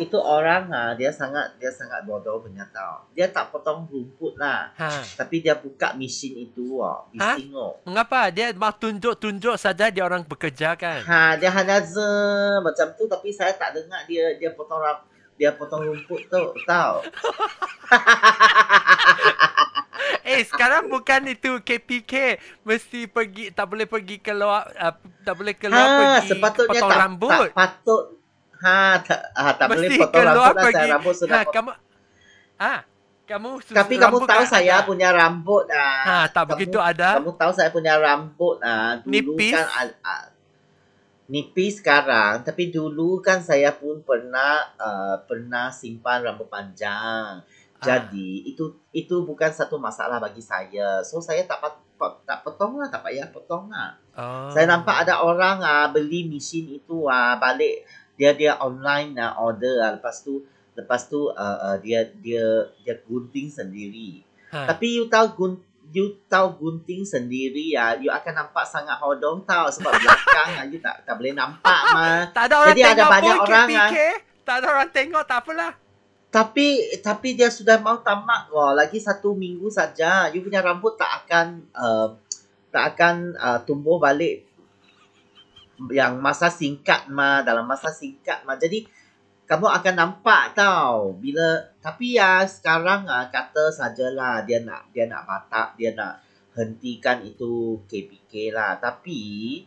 Itu 0.00 0.16
orang 0.16 0.72
ah 0.72 0.96
dia 0.96 1.12
sangat 1.12 1.52
dia 1.60 1.68
sangat 1.68 2.02
bodoh 2.08 2.40
punya 2.40 2.64
tau. 2.72 3.04
Dia 3.12 3.28
tak 3.28 3.52
potong 3.52 3.84
rumput 3.86 4.40
lah. 4.40 4.72
Ha. 4.80 5.04
Tapi 5.20 5.44
dia 5.44 5.54
buka 5.54 5.92
mesin 5.94 6.34
itu 6.40 6.80
Ha? 6.80 7.36
oh. 7.52 7.76
Mengapa 7.84 8.32
dia 8.32 8.50
mau 8.56 8.72
tunjuk-tunjuk 8.72 9.60
saja 9.60 9.92
dia 9.92 10.02
orang 10.02 10.24
bekerja 10.24 10.72
kan? 10.74 11.04
Ha, 11.04 11.36
dia 11.36 11.52
hanya 11.52 11.84
ze 11.84 12.08
macam 12.64 12.96
tu 12.96 13.04
tapi 13.04 13.28
saya 13.30 13.52
tak 13.54 13.76
dengar 13.76 14.02
dia 14.08 14.34
dia 14.40 14.50
potong 14.56 14.80
dia 15.36 15.52
potong 15.52 15.84
rumput 15.84 16.24
tu 16.28 16.42
tahu. 16.64 16.96
Eh 20.20 20.46
sekarang 20.46 20.86
bukan 20.86 21.26
itu 21.32 21.58
KPK 21.58 22.38
mesti 22.62 23.10
pergi 23.10 23.50
tak 23.50 23.66
boleh 23.66 23.82
pergi 23.88 24.22
keluar 24.22 24.68
uh, 24.78 24.94
tak 25.26 25.34
boleh 25.34 25.54
keluar 25.58 25.82
Ha, 25.82 25.96
pergi 25.98 26.28
sepatutnya 26.30 26.70
potong 26.78 26.90
tak, 26.90 27.00
rambut. 27.02 27.30
tak 27.50 27.56
patut. 27.56 28.04
Ha, 28.60 29.00
tak, 29.00 29.20
ha, 29.32 29.42
tak 29.52 29.66
boleh 29.66 29.88
Mesti 29.88 29.96
potong 29.98 30.20
rambut 30.22 30.54
lah. 30.54 30.64
Saya 30.70 30.86
rambut 30.90 31.14
sudah 31.14 31.32
Ha, 31.32 31.40
potong. 31.40 31.54
kamu 31.54 31.70
Ah, 32.56 32.78
kamu 33.24 33.50
Tapi 33.64 33.94
kamu 33.96 34.16
tahu 34.22 34.42
kan 34.42 34.46
saya 34.46 34.74
ada. 34.76 34.84
punya 34.84 35.08
rambut 35.10 35.64
ah. 35.70 36.02
Ha, 36.02 36.16
tak 36.26 36.44
kamu- 36.44 36.50
begitu 36.52 36.78
ada. 36.78 37.08
Kamu 37.16 37.32
tahu 37.34 37.52
saya 37.52 37.68
punya 37.68 37.94
rambut 37.96 38.56
ah. 38.60 38.98
Dulu 38.98 39.08
Nipis. 39.08 39.54
kan 39.54 39.66
ah, 39.66 39.86
ah, 40.02 40.24
nipis 41.26 41.78
sekarang, 41.78 42.42
tapi 42.42 42.68
dulu 42.68 43.22
kan 43.22 43.38
saya 43.38 43.70
pun 43.70 44.02
pernah 44.02 44.66
uh, 44.74 45.14
pernah 45.22 45.70
simpan 45.70 46.20
rambut 46.20 46.50
panjang. 46.50 47.38
Ah. 47.38 47.78
Jadi 47.78 48.44
itu 48.46 48.66
itu 48.90 49.22
bukan 49.22 49.48
satu 49.48 49.78
masalah 49.78 50.18
bagi 50.18 50.42
saya. 50.42 51.00
So 51.00 51.22
saya 51.22 51.46
tak 51.46 51.62
pat, 51.62 51.78
pat, 51.94 52.18
tak 52.26 52.42
potong 52.42 52.76
lah, 52.76 52.90
tak 52.90 53.06
payah 53.06 53.30
potong 53.30 53.70
lah. 53.70 53.94
Oh. 54.12 54.50
Saya 54.50 54.66
nampak 54.66 55.06
ada 55.06 55.22
orang 55.22 55.62
ah 55.62 55.86
beli 55.88 56.26
mesin 56.26 56.66
itu 56.68 57.06
ah 57.06 57.38
balik 57.38 57.86
dia 58.20 58.36
dia 58.36 58.52
online 58.60 59.16
ah 59.16 59.40
order 59.40 59.80
ah 59.80 59.96
lepas 59.96 60.20
tu 60.20 60.44
lepas 60.76 61.08
tu 61.08 61.32
uh, 61.32 61.58
uh, 61.72 61.76
dia 61.80 62.04
dia 62.20 62.68
dia 62.84 63.00
gunting 63.08 63.48
sendiri. 63.48 64.20
Ha. 64.52 64.68
Tapi 64.68 65.00
you 65.00 65.08
tahu 65.08 65.26
gun 65.32 65.52
you 65.88 66.20
tahu 66.28 66.54
gunting 66.60 67.02
sendiri 67.02 67.72
ya, 67.72 67.96
you 67.96 68.12
akan 68.12 68.44
nampak 68.44 68.68
sangat 68.68 69.00
hodong 69.00 69.40
tahu 69.48 69.66
sebab 69.72 69.90
belakang 69.96 70.50
ah, 70.60 70.64
you 70.68 70.78
tak 70.78 71.00
tak 71.08 71.16
boleh 71.16 71.32
nampak 71.32 71.80
mah. 71.96 72.28
tak 72.36 72.52
ada 72.52 72.54
orang 72.60 72.76
Jadi 72.76 72.82
ada 72.84 73.04
banyak 73.08 73.36
pun 73.40 73.44
orang, 73.48 73.68
KPK. 73.68 73.96
Tak 74.44 74.54
ada 74.60 74.66
orang 74.68 74.90
tengok 74.92 75.24
tak 75.24 75.38
apalah. 75.40 75.72
Tapi 76.30 76.66
tapi 77.02 77.28
dia 77.34 77.48
sudah 77.50 77.80
mau 77.82 77.98
tamat 78.04 78.52
kok. 78.52 78.72
Lagi 78.76 78.98
satu 79.02 79.34
minggu 79.34 79.66
saja. 79.72 80.30
You 80.30 80.46
punya 80.46 80.62
rambut 80.62 80.94
tak 80.94 81.24
akan 81.24 81.66
uh, 81.74 82.14
tak 82.70 82.94
akan 82.94 83.34
uh, 83.34 83.58
tumbuh 83.66 83.98
balik 83.98 84.46
yang 85.88 86.20
masa 86.20 86.52
singkat 86.52 87.08
mah 87.08 87.40
dalam 87.40 87.64
masa 87.64 87.88
singkat 87.88 88.44
mah. 88.44 88.60
Jadi 88.60 88.84
kamu 89.48 89.66
akan 89.66 89.94
nampak 89.96 90.54
tau 90.54 91.16
bila 91.18 91.58
tapi 91.82 92.20
ya 92.20 92.46
sekarang 92.46 93.10
ah 93.10 93.26
kata 93.32 93.72
sajalah 93.72 94.46
dia 94.46 94.62
nak 94.62 94.86
dia 94.94 95.10
nak 95.10 95.26
batak 95.26 95.74
dia 95.74 95.90
nak 95.96 96.22
hentikan 96.54 97.24
itu 97.24 97.80
KPK 97.88 98.52
lah. 98.52 98.76
Tapi 98.76 99.64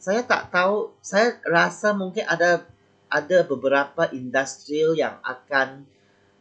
saya 0.00 0.24
tak 0.24 0.50
tahu 0.50 0.94
saya 1.04 1.36
rasa 1.44 1.92
mungkin 1.92 2.24
ada 2.26 2.64
ada 3.08 3.38
beberapa 3.44 4.08
industrial 4.10 4.98
yang 4.98 5.20
akan 5.22 5.84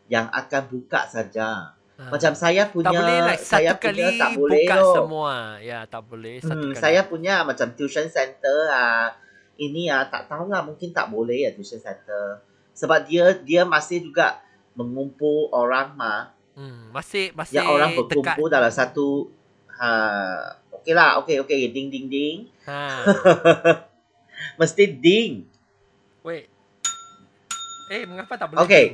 yang 0.07 0.31
akan 0.31 0.63
buka 0.71 1.05
saja 1.05 1.76
Ha. 1.97 2.03
macam 2.07 2.29
saya 2.31 2.69
punya 2.69 2.85
tak 2.85 2.93
boleh 2.95 3.17
like 3.25 3.41
saya 3.41 3.71
satu 3.71 3.81
kali 3.81 3.97
punya 3.97 4.09
tak 4.15 4.31
boleh 4.31 4.53
buka 4.61 4.75
loh. 4.77 4.93
semua. 4.93 5.33
Ya, 5.59 5.79
tak 5.83 6.01
boleh 6.03 6.35
satu 6.39 6.53
Hmm, 6.53 6.69
kali. 6.69 6.77
saya 6.77 7.01
punya 7.03 7.33
macam 7.41 7.67
tuition 7.73 8.05
center 8.07 8.57
ah 8.67 9.17
ini 9.57 9.89
ah 9.89 10.05
tak 10.05 10.25
tahulah 10.25 10.61
mungkin 10.61 10.89
tak 10.91 11.09
boleh 11.09 11.41
ya 11.41 11.51
tuition 11.51 11.77
center 11.77 12.37
sebab 12.71 13.01
dia 13.03 13.33
dia 13.39 13.61
masih 13.63 14.03
juga 14.03 14.37
mengumpul 14.71 15.49
orang 15.49 15.93
mah 15.93 16.37
hmm, 16.53 16.93
masih 16.93 17.33
masih 17.33 17.57
yang 17.57 17.65
orang 17.67 17.89
dekat. 17.89 18.13
berkumpul 18.13 18.45
dalam 18.47 18.69
satu 18.69 19.33
ha 19.67 19.89
okey 20.71 20.93
lah 20.93 21.17
okey 21.17 21.41
okey 21.41 21.59
ding 21.67 21.89
ding 21.89 22.05
ding 22.05 22.37
Ha. 22.63 23.01
mesti 24.59 24.85
ding 24.91 25.49
Wait. 26.21 26.45
Eh, 27.87 28.03
mengapa 28.03 28.35
tak 28.35 28.51
boleh? 28.51 28.61
okey. 28.61 28.85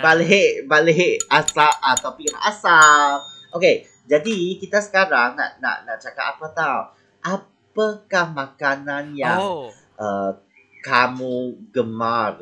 Balik 0.00 0.64
balik 0.64 1.20
asal 1.28 1.68
ah, 1.68 1.92
topik 1.92 2.32
asal 2.40 3.20
okey 3.52 3.84
jadi 4.08 4.36
kita 4.56 4.80
sekarang 4.80 5.36
nak 5.36 5.60
nak 5.60 5.84
nak 5.84 6.00
cakap 6.00 6.38
apa 6.38 6.46
tahu 6.56 6.80
apakah 7.22 8.26
makanan 8.32 9.12
yang 9.12 9.36
Oh. 9.36 9.68
uh, 9.96 10.32
kamu 10.80 11.56
gemar 11.70 12.36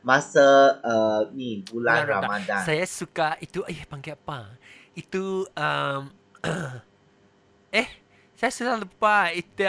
masa 0.00 0.78
uh, 0.80 1.28
ni 1.34 1.60
bulan 1.68 2.06
Bulan 2.08 2.24
Ramadan. 2.24 2.62
Saya 2.64 2.84
suka 2.88 3.36
itu 3.42 3.60
eh 3.68 3.84
panggil 3.84 4.16
apa? 4.16 4.56
Itu 4.96 5.44
um, 5.52 6.02
eh 7.74 7.88
saya 8.32 8.48
sudah 8.48 8.80
lupa 8.80 9.28
itu 9.36 9.60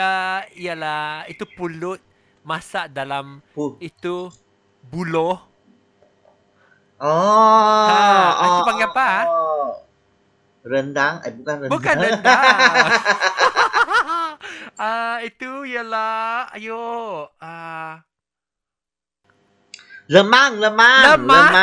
ialah 0.55 1.27
itu 1.27 1.43
pulut 1.43 2.00
masak 2.47 2.88
dalam 2.95 3.43
Pu- 3.51 3.75
itu 3.83 4.31
buloh. 4.85 5.50
Oh, 7.01 7.86
Ha, 7.89 8.46
itu 8.46 8.60
oh, 8.62 8.65
panggil 8.70 8.88
apa, 8.93 9.05
ah? 9.10 9.25
Oh. 9.25 9.70
Rendang? 10.62 11.25
Eh 11.25 11.34
bukan 11.34 11.55
rendang. 11.65 11.74
Bukan 11.74 11.96
rendang. 11.98 12.41
Ah 14.81 15.22
itu 15.22 15.62
ialah 15.70 16.50
ayo 16.58 17.29
ah 17.38 18.01
lemang, 20.10 20.58
lemang, 20.58 21.22
lemang. 21.22 21.53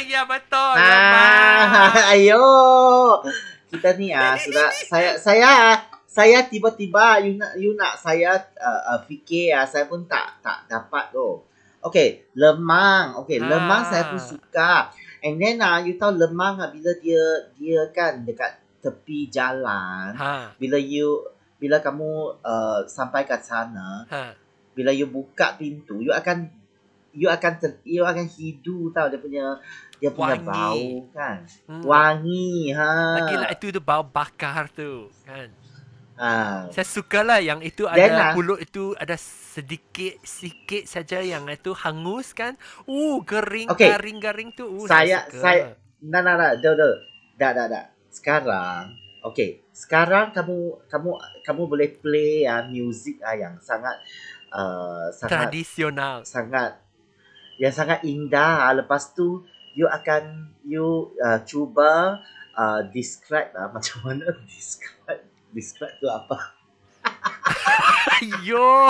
ya 0.12 0.24
betul, 0.24 0.72
lemang. 0.80 1.68
Ah, 1.68 1.92
ayo. 2.16 2.46
Kita 3.68 3.92
ni 4.00 4.16
ah 4.16 4.40
sudah 4.40 4.72
saya 4.72 5.10
saya 5.20 5.50
saya 6.08 6.46
tiba-tiba 6.48 7.20
you 7.26 7.36
nak 7.36 7.52
you 7.60 7.76
nak 7.76 8.00
saya 8.00 8.40
uh, 8.56 8.96
uh, 8.96 9.00
fikir 9.04 9.52
ah 9.52 9.68
saya 9.68 9.84
pun 9.84 10.08
tak 10.08 10.40
tak 10.40 10.64
dapat 10.64 11.12
tu. 11.12 11.44
Okay, 11.84 12.24
lemang. 12.32 13.20
Okay, 13.24 13.36
Ah. 13.36 13.48
lemang 13.52 13.82
saya 13.84 14.08
pun 14.08 14.16
suka. 14.16 14.88
And 15.20 15.36
then 15.36 15.60
ah 15.60 15.80
you 15.80 15.96
tahu 15.96 16.16
lemang 16.16 16.56
ah 16.56 16.68
bila 16.68 16.90
dia 16.98 17.20
dia 17.54 17.80
kan 17.92 18.24
dekat 18.24 18.56
tepi 18.80 19.28
jalan, 19.28 20.12
Ha. 20.12 20.52
bila 20.56 20.76
you 20.76 21.24
bila 21.56 21.80
kamu 21.80 22.40
uh, 22.40 22.84
sampai 22.84 23.24
kat 23.24 23.40
sana, 23.40 24.04
Ha. 24.08 24.32
bila 24.72 24.92
you 24.92 25.08
buka 25.08 25.56
pintu, 25.56 26.00
you 26.00 26.12
akan 26.12 26.48
you 27.12 27.28
akan 27.28 27.52
ter, 27.56 27.78
you 27.84 28.02
akan 28.02 28.26
hidu 28.26 28.90
tau 28.90 29.08
dia 29.08 29.16
punya 29.16 29.56
dia 29.96 30.10
punya 30.10 30.36
Wangi. 30.36 30.44
bau 30.44 30.84
kan. 31.12 31.36
Hmm. 31.64 31.82
Wangi 31.84 32.74
ha. 32.74 32.92
Lagi 33.22 33.34
lah 33.38 33.48
itu 33.52 33.66
tu 33.70 33.80
bau 33.80 34.04
bakar 34.04 34.68
tu 34.68 35.08
kan. 35.24 35.48
Ha. 36.14 36.30
Saya 36.68 36.84
sukalah 36.84 37.40
yang 37.40 37.58
itu 37.60 37.88
Then, 37.88 38.12
ada 38.12 38.30
ah, 38.30 38.32
pulut 38.32 38.60
itu 38.60 38.92
ada 38.94 39.16
sedikit 39.54 40.18
sikit 40.20 40.84
saja 40.84 41.22
yang 41.22 41.46
itu 41.46 41.70
hangus 41.72 42.34
kan. 42.34 42.58
Uh 42.84 43.22
kering 43.22 43.70
Okay. 43.70 43.94
garing 43.94 44.18
garing 44.18 44.50
tu. 44.50 44.66
Uh, 44.66 44.90
Saya- 44.90 45.30
saya- 45.30 45.78
Nah, 46.02 46.20
nah, 46.20 46.34
nah, 46.34 46.52
dah, 46.52 46.74
dah. 46.74 46.94
Dah, 47.34 47.50
dah, 47.50 47.66
dah. 47.66 47.84
Sekarang, 48.10 48.92
okay. 49.22 49.64
Sekarang 49.72 50.30
kamu 50.30 50.84
kamu 50.86 51.10
kamu 51.42 51.62
boleh 51.64 51.88
play 51.96 52.44
ah 52.44 52.62
music 52.62 53.18
ah 53.20 53.32
yang 53.32 53.56
sangat 53.58 53.96
uh, 54.50 55.08
sangat 55.10 55.50
tradisional. 55.50 56.22
sangat 56.22 56.78
yang 57.56 57.72
sangat 57.72 58.04
indah. 58.04 58.68
ah. 58.68 58.74
Lepas 58.74 59.10
tu 59.10 59.42
you 59.72 59.88
akan 59.88 60.54
you 60.62 60.84
uh, 61.18 61.42
cuba 61.42 62.22
uh, 62.52 62.80
describe 62.92 63.50
lah 63.50 63.66
macam 63.74 63.98
mana 64.04 64.28
describe 64.44 65.24
describe 65.50 65.94
tu 65.98 66.06
apa. 66.06 66.54
Yo. 68.42 68.88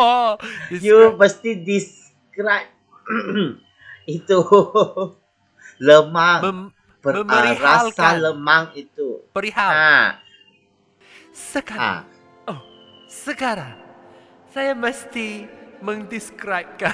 You 0.84 1.14
mesti 1.14 1.58
describe 1.58 2.70
itu 4.08 4.38
lemang. 5.78 6.40
Mem- 6.42 6.72
Per, 7.00 7.16
uh, 7.16 7.24
memerihalkan. 7.24 7.96
rasa 7.96 8.20
lemang 8.20 8.64
itu. 8.74 9.24
perihal. 9.32 9.72
Ha. 9.72 10.20
Sekarang, 11.32 12.04
Ha. 12.44 12.54
sekarang 13.08 13.72
saya 14.46 14.76
mesti 14.76 15.48
mendescribekan. 15.80 16.92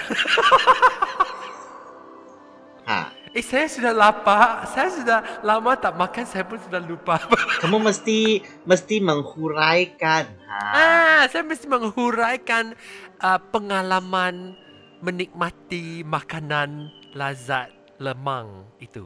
Ha. 2.86 3.10
Eh, 3.36 3.44
saya 3.44 3.68
sudah 3.68 3.92
lapar. 3.92 4.64
Saya 4.72 4.88
sudah 4.88 5.18
lama 5.44 5.76
tak 5.76 5.92
makan. 5.92 6.24
Saya 6.24 6.48
pun 6.48 6.56
sudah 6.56 6.80
lupa. 6.80 7.20
Kamu 7.60 7.76
mesti 7.84 8.40
mesti 8.64 8.96
menghuraikan. 9.04 10.24
Ha. 10.48 10.56
ah, 10.72 11.22
saya 11.28 11.44
mesti 11.44 11.68
menghuraikan 11.68 12.72
uh, 13.20 13.36
pengalaman 13.52 14.56
menikmati 15.04 16.00
makanan 16.00 16.88
lazat 17.12 17.68
lemang 18.00 18.64
itu. 18.80 19.04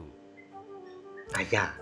Ayah. 1.35 1.75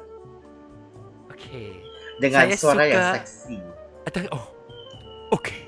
Okey. 1.30 1.86
Dengan 2.18 2.50
Saya 2.50 2.56
suara 2.58 2.84
yang 2.90 2.98
suka- 2.98 3.18
seksi. 3.30 3.58
Ada 4.10 4.20
oh. 4.34 4.46
Okey. 5.38 5.62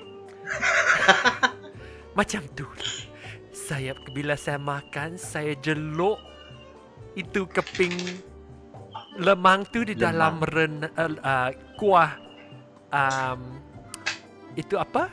Macam 2.17 2.41
tu. 2.57 2.65
Saya 3.53 3.93
bila 4.17 4.33
saya 4.33 4.57
makan, 4.57 5.21
saya 5.21 5.53
jeluk 5.61 6.30
itu 7.15 7.43
keping 7.47 7.93
lemang 9.19 9.67
tu 9.67 9.83
di 9.83 9.93
dalam 9.97 10.39
ren, 10.47 10.87
uh, 10.87 11.11
uh, 11.19 11.49
kuah 11.75 12.15
um, 12.91 13.59
itu 14.55 14.75
apa? 14.79 15.11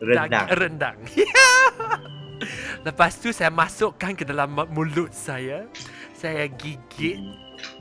Rendang. 0.00 0.46
Rendang. 0.56 0.96
Lepas 2.86 3.20
tu 3.20 3.28
saya 3.36 3.52
masukkan 3.52 4.16
ke 4.16 4.24
dalam 4.24 4.56
mulut 4.72 5.12
saya. 5.12 5.68
Saya 6.16 6.48
gigit. 6.48 7.20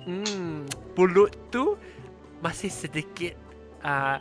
Hmm, 0.03 0.67
mulut 0.95 1.31
tu 1.47 1.79
masih 2.43 2.67
sedikit 2.67 3.35
uh, 3.83 4.19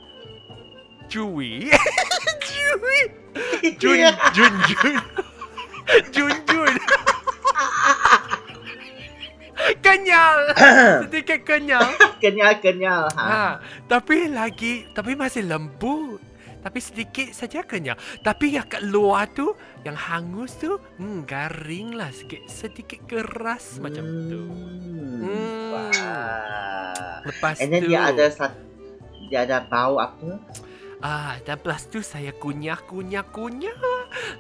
chewy. 1.11 1.71
chewy. 2.47 3.01
Jun 3.83 3.99
jun 4.35 4.55
jun. 4.67 4.97
Jun 6.11 6.35
jun. 6.47 6.75
Kenyal. 9.79 10.39
sedikit 11.07 11.41
kenyal. 11.45 11.87
Kenyal-kenyal. 12.23 13.15
Ha. 13.15 13.23
Ha, 13.23 13.47
tapi 13.87 14.27
lagi 14.27 14.89
tapi 14.91 15.15
masih 15.15 15.47
lembut. 15.47 16.19
Tapi 16.59 16.83
sedikit 16.83 17.31
saja 17.31 17.63
kenyal. 17.63 17.95
Tapi 18.21 18.59
yang 18.59 18.67
kat 18.67 18.83
luar 18.83 19.31
tu, 19.31 19.55
yang 19.87 19.95
hangus 19.95 20.59
tu, 20.59 20.75
hmm, 20.99 21.23
garing 21.23 21.95
lah 21.95 22.11
sikit. 22.11 22.43
Sedikit 22.51 23.07
keras 23.07 23.79
macam 23.79 24.05
tu. 24.27 24.43
Hmm. 24.43 25.23
Hmm. 25.23 25.71
Wah. 25.71 27.23
Lepas 27.31 27.63
And 27.63 27.71
then 27.71 27.87
tu, 27.87 27.95
dia 27.95 28.11
ada 28.11 28.27
dia 29.29 29.45
ada 29.47 29.59
bau 29.63 30.01
apa? 30.03 30.43
Ah, 31.03 31.39
dan 31.47 31.59
lepas 31.63 31.87
tu 31.87 32.03
saya 32.03 32.35
kunyah, 32.35 32.79
kunyah, 32.83 33.27
kunyah. 33.27 33.77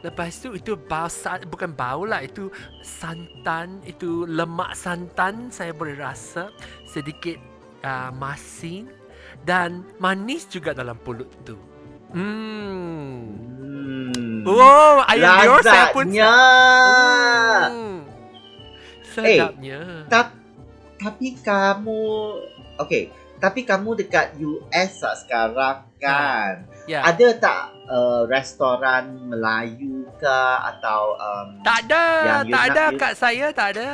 Lepas 0.02 0.42
tu 0.42 0.54
itu 0.56 0.74
bau, 0.74 1.08
bukan 1.46 1.70
bau 1.74 2.02
lah, 2.08 2.24
itu 2.24 2.50
santan, 2.80 3.82
itu 3.84 4.24
lemak 4.26 4.74
santan 4.74 5.52
saya 5.52 5.70
boleh 5.74 5.98
rasa. 5.98 6.50
Sedikit 6.88 7.38
uh, 7.84 8.10
masin 8.14 8.90
dan 9.44 9.84
manis 10.02 10.48
juga 10.48 10.74
dalam 10.74 10.96
pulut 10.98 11.28
tu. 11.44 11.58
Hmm. 12.14 13.28
Hmm. 13.60 14.42
Oh, 14.48 15.04
ayam 15.04 15.44
liur 15.44 15.60
saya 15.60 15.92
pun. 15.92 16.08
Hmm. 16.08 18.00
Sedapnya. 19.04 20.08
Ta- 20.08 20.32
tapi 20.98 21.38
kamu 21.38 22.02
okay, 22.80 23.12
tapi 23.38 23.62
kamu 23.62 23.94
dekat 23.96 24.34
US 24.36 24.92
lah 24.98 25.14
sekarang 25.16 25.76
kan. 25.96 26.66
ya. 26.84 27.02
Ada 27.02 27.26
tak 27.36 27.60
uh, 27.86 28.22
restoran 28.26 29.04
Melayu 29.24 30.06
ke 30.14 30.38
atau 30.64 31.14
um, 31.14 31.62
tak 31.62 31.86
ada, 31.86 32.04
yang 32.22 32.42
tak 32.48 32.64
ada 32.68 32.84
you- 32.88 32.98
kat 32.98 33.12
saya, 33.14 33.46
tak 33.50 33.68
ada. 33.74 33.90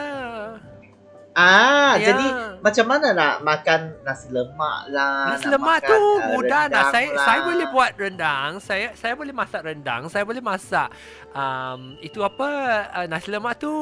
ah 1.35 1.99
Ya. 1.99 2.11
jadi 2.11 2.27
macam 2.63 2.87
mana 2.87 3.07
nak 3.11 3.35
makan 3.43 3.81
nasi 4.03 4.31
lemak 4.31 4.81
lah 4.89 5.35
Nasi 5.35 5.51
lemak 5.51 5.83
makan, 5.83 5.91
tu 5.91 5.99
uh, 5.99 6.27
mudah 6.31 6.63
nak 6.69 6.85
saya 6.95 7.09
lah. 7.11 7.25
saya 7.27 7.41
boleh 7.43 7.67
buat 7.69 7.91
rendang. 7.95 8.51
Saya 8.59 8.87
saya 8.95 9.13
boleh 9.13 9.35
masak 9.35 9.61
rendang. 9.63 10.03
Saya 10.07 10.23
boleh 10.23 10.39
masak 10.41 10.89
um, 11.33 11.99
itu 11.99 12.23
apa 12.23 12.49
uh, 12.95 13.07
nasi 13.07 13.29
lemak 13.29 13.59
tu 13.59 13.73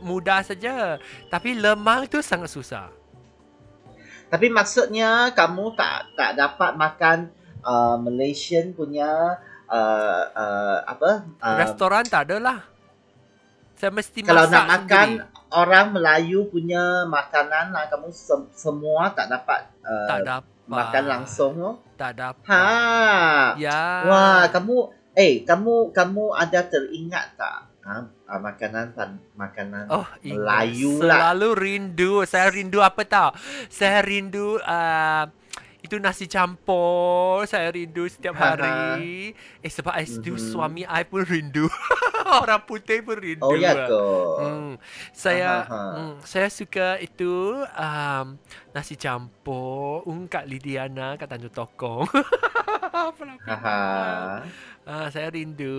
mudah 0.00 0.42
saja. 0.42 0.98
Tapi 1.26 1.54
lemang 1.54 2.04
tu 2.06 2.18
sangat 2.18 2.50
susah. 2.50 2.90
Tapi 4.36 4.52
maksudnya 4.52 5.32
kamu 5.32 5.72
tak 5.80 6.12
tak 6.12 6.36
dapat 6.36 6.76
makan 6.76 7.32
uh, 7.64 7.96
Malaysian 7.96 8.76
punya 8.76 9.40
uh, 9.64 10.22
uh, 10.28 10.78
apa? 10.84 11.24
Uh, 11.40 11.56
Restoran 11.56 12.04
tak 12.04 12.28
ada 12.28 12.36
lah. 12.36 12.58
Saya 13.80 13.96
mesti 13.96 14.20
kalau 14.20 14.44
masak 14.44 14.52
nak 14.52 14.68
makan 14.68 15.08
sendiri. 15.08 15.56
orang 15.56 15.86
Melayu 15.96 16.40
punya 16.52 17.08
makanan 17.08 17.72
lah 17.72 17.88
kamu 17.88 18.12
sem- 18.12 18.52
semua 18.52 19.08
tak 19.16 19.32
dapat 19.32 19.72
uh, 19.80 20.04
tak 20.04 20.20
dapat. 20.28 20.68
makan 20.68 21.04
langsung 21.08 21.52
oh. 21.56 21.80
Tak 21.96 22.12
dapat. 22.20 22.44
Ha. 22.52 23.56
Ya. 23.56 24.04
Wah, 24.04 24.52
kamu 24.52 24.92
eh 25.16 25.40
kamu 25.48 25.96
kamu 25.96 26.36
ada 26.36 26.60
teringat 26.60 27.40
tak? 27.40 27.72
Ha, 27.86 28.02
uh, 28.02 28.40
makanan 28.42 28.98
pan, 28.98 29.14
makanan 29.38 29.86
Oh. 29.86 30.02
Melayu 30.26 30.98
lah. 31.06 31.30
Selalu 31.30 31.48
rindu. 31.54 32.26
Saya 32.26 32.50
rindu 32.50 32.82
apa 32.82 33.06
tau? 33.06 33.30
Saya 33.70 34.02
rindu 34.02 34.58
uh, 34.58 35.24
itu 35.86 35.94
nasi 36.02 36.26
campur. 36.26 37.46
Saya 37.46 37.70
rindu 37.70 38.10
setiap 38.10 38.34
Ha, 38.34 38.42
ha. 38.42 38.48
hari. 38.58 39.38
Eh 39.62 39.70
sebab 39.70 39.94
mm-hmm. 39.94 40.34
Mhm. 40.34 40.50
suami 40.50 40.82
I 40.82 41.06
pun 41.06 41.22
rindu. 41.22 41.70
Orang 42.42 42.66
putih 42.66 43.06
pun 43.06 43.22
rindu. 43.22 43.46
Oh 43.46 43.54
ya 43.54 43.70
lah. 43.70 43.86
ke? 43.86 44.06
Hmm, 44.42 44.70
saya 45.14 45.62
hmm, 45.70 46.12
saya 46.26 46.50
suka 46.50 46.98
itu 46.98 47.62
um, 47.62 48.26
nasi 48.74 48.98
campur 48.98 50.02
Kak 50.26 50.50
Lidiana 50.50 51.14
kat 51.14 51.30
Tanjung 51.30 51.54
Tokong. 51.54 52.10
Ah, 54.86 55.10
saya 55.10 55.30
rindu. 55.30 55.76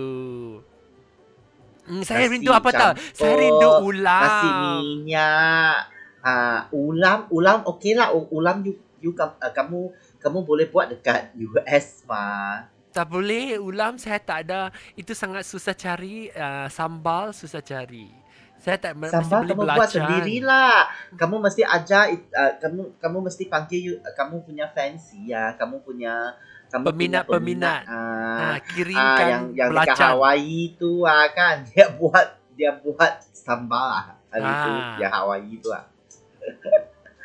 Hmm, 1.88 2.02
saya 2.04 2.28
Nasi 2.28 2.32
rindu 2.36 2.50
apa 2.52 2.68
tau? 2.70 2.92
Saya 3.16 3.34
rindu 3.34 3.68
ulam. 3.82 4.22
Nasi 4.22 4.48
minyak. 4.60 5.76
Ah, 6.20 6.68
ulam, 6.70 7.24
ulam 7.32 7.64
okey 7.64 7.96
lah. 7.96 8.12
U- 8.12 8.28
Ulam 8.28 8.60
you, 8.60 8.76
you 9.00 9.14
uh, 9.16 9.32
kamu 9.54 9.88
kamu 10.18 10.38
boleh 10.44 10.66
buat 10.68 10.90
dekat 10.90 11.32
US 11.38 12.04
mah. 12.04 12.68
Tak 12.92 13.06
boleh 13.08 13.56
ulam 13.56 13.96
saya 13.96 14.18
tak 14.18 14.44
ada. 14.48 14.68
Itu 14.92 15.14
sangat 15.14 15.46
susah 15.46 15.72
cari 15.72 16.28
uh, 16.28 16.66
sambal 16.68 17.30
susah 17.32 17.62
cari. 17.62 18.10
Saya 18.58 18.74
tak 18.74 18.98
mesti 18.98 19.14
Sambal 19.14 19.46
beli 19.46 19.50
kamu 19.54 19.62
belacan. 19.62 19.78
buat 19.78 19.88
sendirilah. 19.94 20.74
Kamu 21.14 21.36
mesti 21.38 21.62
ajar 21.62 22.04
uh, 22.10 22.52
kamu 22.58 22.80
kamu 22.98 23.18
mesti 23.30 23.44
panggil 23.46 23.80
you, 23.80 23.94
uh, 24.02 24.12
kamu 24.18 24.42
punya 24.42 24.66
fancy 24.74 25.30
ya. 25.30 25.54
Kamu 25.54 25.78
punya 25.86 26.34
kamu 26.68 26.84
punya 26.84 26.88
Peminat-peminat. 27.24 27.82
Ah, 27.84 28.36
Ha, 28.38 28.44
kirimkan 28.62 29.18
ah, 29.18 29.28
yang 29.28 29.44
yang 29.52 29.68
dekat 29.72 29.96
belacan. 29.96 30.08
Hawaii 30.14 30.62
tu 30.76 30.90
ah, 31.02 31.26
kan 31.30 31.56
dia 31.68 31.86
buat 31.90 32.26
dia 32.54 32.70
buat 32.74 33.12
sambal 33.30 33.88
ah. 33.94 34.06
Hari 34.28 34.44
tu 34.44 34.70
Ah. 34.70 34.94
dia 34.96 35.08
Hawaii 35.08 35.54
tu 35.58 35.70
ah. 35.70 35.84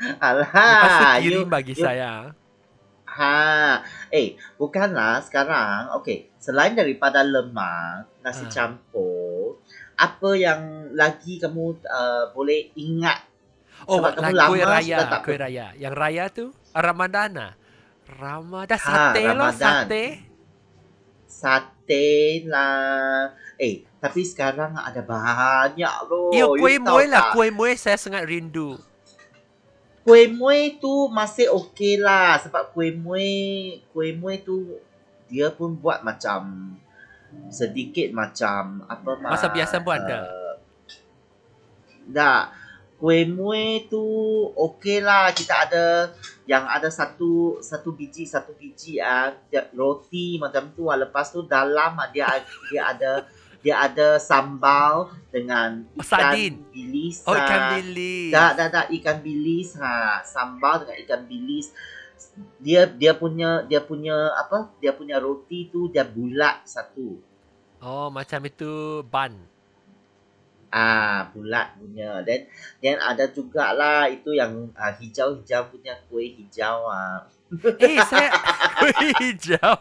Lepas 0.03 0.43
tu 0.89 1.03
Alah, 1.03 1.15
kirim 1.19 1.47
you, 1.47 1.51
bagi 1.51 1.73
you- 1.73 1.83
saya. 1.83 2.11
Ha, 3.05 3.77
eh, 4.09 4.33
bukanlah 4.57 5.21
sekarang. 5.21 5.93
Okey, 5.95 6.33
selain 6.35 6.73
daripada 6.73 7.21
lemang, 7.21 8.09
nasi 8.19 8.41
Ha. 8.43 8.51
campur, 8.51 9.61
apa 9.93 10.29
yang 10.33 10.59
lagi 10.91 11.37
kamu 11.37 11.77
uh, 11.83 12.33
boleh 12.33 12.73
ingat? 12.73 13.21
Oh, 13.85 14.01
Sebab 14.01 14.11
kamu 14.17 14.33
lama 14.33 14.49
kuih 14.49 14.65
raya, 14.65 14.97
sudah 14.97 15.07
tak 15.07 15.21
kuih 15.23 15.37
raya. 15.37 15.65
Yang 15.77 15.93
raya 15.93 16.23
tu 16.33 16.45
Ramadana. 16.73 17.53
Ramadan 18.07 18.79
Ha, 18.79 18.87
sate 18.87 19.23
lah, 19.23 19.51
sate. 19.53 20.05
Sate 21.25 22.09
lah. 22.45 23.31
Eh, 23.55 23.87
tapi 24.03 24.21
sekarang 24.27 24.75
ada 24.75 24.99
banyak 24.99 25.95
loh. 26.11 26.31
Ya, 26.35 26.45
kuih 26.47 26.79
muih 26.79 27.07
lah, 27.07 27.31
kuih 27.31 27.51
muih 27.51 27.75
saya 27.79 27.95
sangat 27.95 28.27
rindu. 28.27 28.75
Kuih 30.03 30.27
muih 30.35 30.83
tu 30.83 31.07
masih 31.07 31.47
okey 31.47 32.03
lah 32.03 32.35
sebab 32.35 32.75
kuih 32.75 32.91
muih 32.91 33.79
kuih 33.95 34.11
muih 34.19 34.43
tu 34.43 34.75
dia 35.31 35.47
pun 35.47 35.79
buat 35.79 36.03
macam 36.03 36.75
sedikit 37.47 38.11
macam 38.11 38.83
apa 38.85 39.15
mah 39.15 39.31
Masa 39.31 39.47
biasa 39.47 39.79
pun 39.79 39.95
ada. 39.95 40.27
Uh, 40.27 40.53
tak. 42.11 42.51
Kuih 42.99 43.23
muih 43.31 43.87
tu 43.87 44.03
okey 44.51 44.99
lah 44.99 45.31
kita 45.31 45.55
ada 45.71 46.11
yang 46.43 46.67
ada 46.67 46.91
satu 46.91 47.63
satu 47.63 47.95
biji 47.95 48.27
satu 48.27 48.51
biji 48.55 48.99
ah 48.99 49.31
roti 49.71 50.35
macam 50.35 50.75
tu 50.75 50.91
ah. 50.91 50.99
lepas 50.99 51.31
tu 51.31 51.47
dalam 51.47 51.95
ah, 51.95 52.09
dia 52.11 52.27
dia 52.67 52.91
ada 52.91 53.23
dia 53.63 53.79
ada 53.79 54.19
sambal 54.19 55.07
dengan 55.31 55.87
ikan 55.95 56.03
sardin. 56.03 56.59
bilis. 56.67 57.23
Oh, 57.23 57.31
ikan 57.31 57.61
ah. 57.63 57.71
bilis. 57.79 58.31
Tak, 58.35 58.51
tak, 58.59 58.69
tak 58.75 58.85
ikan 58.91 59.17
bilis 59.23 59.69
ha, 59.79 60.19
sambal 60.27 60.83
dengan 60.83 60.99
ikan 61.07 61.21
bilis. 61.23 61.71
Dia 62.59 62.91
dia 62.91 63.15
punya 63.15 63.63
dia 63.63 63.79
punya 63.79 64.35
apa? 64.35 64.67
Dia 64.83 64.91
punya 64.91 65.15
roti 65.23 65.71
tu 65.71 65.87
dia 65.87 66.03
bulat 66.03 66.67
satu. 66.67 67.23
Oh, 67.79 68.11
macam 68.11 68.43
itu 68.43 68.99
ban. 69.07 69.31
Ah, 70.73 71.29
bulat 71.29 71.77
punya. 71.77 72.25
Dan 72.25 72.49
dan 72.81 72.97
ada 72.97 73.29
jugalah 73.29 74.09
itu 74.09 74.33
yang 74.33 74.73
ah, 74.73 74.89
hijau-hijau 74.89 75.69
punya 75.69 75.93
kuih 76.09 76.33
hijau 76.33 76.89
ah. 76.89 77.21
Eh, 77.85 78.01
saya 78.01 78.33
kuih 78.81 79.13
hijau. 79.21 79.77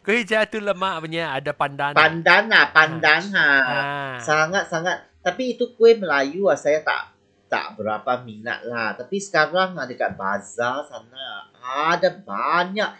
Kuih 0.00 0.24
hijau 0.24 0.48
tu 0.48 0.64
lemak 0.64 1.04
punya, 1.04 1.36
ada 1.36 1.52
pandan. 1.52 1.92
Pandan 1.92 2.48
ah, 2.48 2.72
pandan 2.72 3.22
ha. 3.36 3.48
Ah. 3.60 4.16
Sangat-sangat. 4.24 5.20
Tapi 5.20 5.60
itu 5.60 5.76
kuih 5.76 6.00
Melayu 6.00 6.48
ah 6.48 6.56
saya 6.56 6.80
tak 6.80 7.12
tak 7.52 7.76
berapa 7.76 8.24
minat 8.24 8.64
lah. 8.64 8.96
Tapi 8.96 9.20
sekarang 9.20 9.76
ah, 9.76 9.84
dekat 9.84 10.16
bazar 10.16 10.88
sana 10.88 11.52
ada 11.60 12.16
banyak 12.16 12.90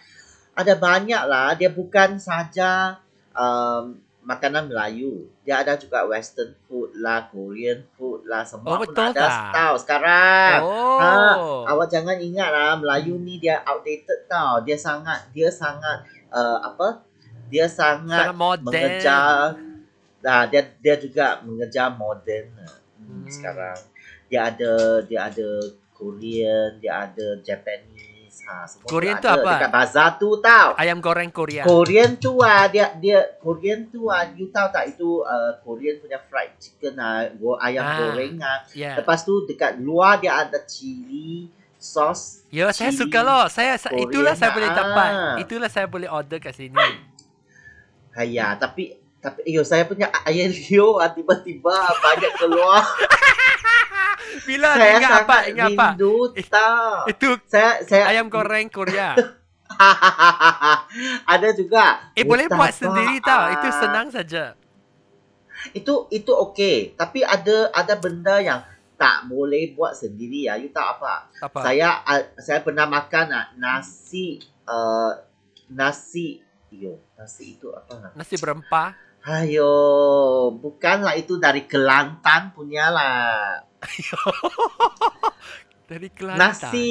ada 0.53 0.73
banyak 0.77 1.23
lah. 1.25 1.57
Dia 1.57 1.73
bukan 1.73 2.21
saja 2.21 3.01
um, 3.33 3.97
makanan 4.29 4.69
Melayu. 4.69 5.25
Dia 5.41 5.65
ada 5.65 5.73
juga 5.73 6.05
Western 6.05 6.53
food 6.69 6.93
lah, 7.01 7.25
Korean 7.33 7.81
food 7.97 8.29
lah. 8.29 8.45
Semua 8.45 8.77
Oh, 8.77 8.77
pun 8.77 8.93
betul 8.93 9.09
ada 9.09 9.25
tak? 9.25 9.51
tau 9.57 9.75
sekarang. 9.81 10.57
Oh. 10.61 11.65
Awak 11.65 11.89
jangan 11.89 12.17
ingat 12.21 12.49
lah 12.53 12.77
Melayu 12.77 13.17
ni 13.17 13.41
dia 13.41 13.65
outdated 13.65 14.29
tau. 14.29 14.61
Dia 14.61 14.77
sangat 14.77 15.33
dia 15.33 15.49
sangat 15.49 16.05
uh, 16.29 16.61
apa? 16.61 17.01
Dia 17.49 17.65
sangat 17.65 18.29
Sangat 18.29 18.37
modern. 18.37 18.65
mengejar 18.69 19.57
nah, 20.19 20.43
dia 20.45 20.61
dia 20.83 20.95
juga 20.99 21.41
mengejar 21.41 21.89
modern 21.97 22.53
hmm. 22.53 22.69
Hmm. 23.01 23.25
sekarang. 23.25 23.79
Dia 24.29 24.53
ada 24.53 25.01
dia 25.09 25.25
ada 25.25 25.49
Korean, 25.97 26.77
dia 26.77 27.09
ada 27.09 27.27
Japanese. 27.41 27.98
Ha, 28.41 28.63
semua 28.63 28.87
Korean 28.87 29.15
tu 29.15 29.25
ada 29.25 29.37
apa? 29.37 29.53
Dekat 29.55 29.71
bazar 29.71 30.09
tu 30.15 30.29
tau. 30.39 30.69
Ayam 30.73 30.97
goreng 30.97 31.29
Korea. 31.29 31.63
Korean 31.63 32.15
tu 32.15 32.39
ah 32.39 32.65
dia 32.65 32.95
dia 32.95 33.19
Korean 33.37 33.85
tu 33.85 34.07
ah 34.07 34.25
you 34.31 34.47
tahu 34.47 34.67
tak 34.69 34.89
itu 34.89 35.21
uh, 35.21 35.53
Korean 35.59 35.97
punya 35.97 36.17
fried 36.21 36.55
chicken 36.55 36.95
ah 36.95 37.29
go, 37.31 37.53
ayam 37.55 37.81
Ah. 37.81 37.97
goreng 37.99 38.35
ah. 38.39 38.59
Ya. 38.71 38.95
Lepas 38.95 39.21
tu 39.21 39.43
dekat 39.43 39.77
luar 39.77 40.17
dia 40.17 40.39
ada 40.39 40.61
chili 40.63 41.47
sauce. 41.75 42.43
Ya, 42.49 42.67
saya 42.69 42.89
suka 42.91 43.19
loh. 43.19 43.45
Saya 43.47 43.75
sa- 43.75 43.87
Korean 43.87 44.07
itulah 44.07 44.33
saya 44.33 44.49
lah. 44.49 44.55
boleh 44.55 44.69
dapat. 44.71 45.09
Itulah 45.39 45.69
saya 45.69 45.85
boleh 45.85 46.07
order 46.07 46.37
kat 46.37 46.53
sini. 46.53 46.87
Haya, 48.11 48.55
tapi 48.55 48.97
tapi 49.19 49.43
iyo 49.45 49.61
saya 49.61 49.83
punya 49.83 50.07
air 50.23 50.47
liu 50.47 50.95
ah, 51.03 51.07
tiba-tiba 51.07 51.75
banyak 51.97 52.33
keluar. 52.35 52.81
Bila 54.47 54.75
saya 54.75 54.93
ingat 54.99 55.11
apa? 55.25 55.37
Ingat 55.49 55.67
apa? 55.73 55.87
rindu 55.95 56.17
tau. 56.47 57.07
Itu 57.09 57.29
Saya 57.47 57.83
saya 57.83 58.03
ayam 58.11 58.27
goreng 58.27 58.67
Korea. 58.69 59.15
ada 61.33 61.49
juga. 61.53 62.13
Eh 62.17 62.25
boleh 62.25 62.47
buat 62.51 62.73
sendiri 62.73 63.23
tau. 63.23 63.53
Itu 63.55 63.67
senang 63.73 64.07
saja. 64.13 64.53
Itu 65.75 66.07
itu 66.11 66.31
okey, 66.31 66.95
tapi 66.95 67.19
ada 67.19 67.67
ada 67.75 67.93
benda 67.99 68.39
yang 68.39 68.63
tak 68.95 69.27
boleh 69.27 69.75
buat 69.75 69.95
sendiri 69.95 70.47
ya. 70.47 70.55
You 70.55 70.71
tahu 70.71 70.87
apa? 70.99 71.31
Apa? 71.43 71.59
Saya 71.63 71.99
saya 72.39 72.59
pernah 72.63 72.87
makan 72.87 73.27
ah, 73.35 73.47
nasi 73.59 74.39
uh, 74.67 75.15
nasi 75.67 76.43
Yo, 76.69 77.01
nasi 77.17 77.57
itu 77.57 77.73
apa? 77.73 78.13
Nasi 78.13 78.37
berempah. 78.37 78.93
Ayo, 79.25 79.73
bukanlah 80.53 81.17
itu 81.17 81.41
dari 81.41 81.65
Kelantan 81.65 82.53
punya 82.53 82.93
lah. 82.93 83.65
Dari 85.89 86.09
Kelantan. 86.13 86.39
Nasi 86.39 86.89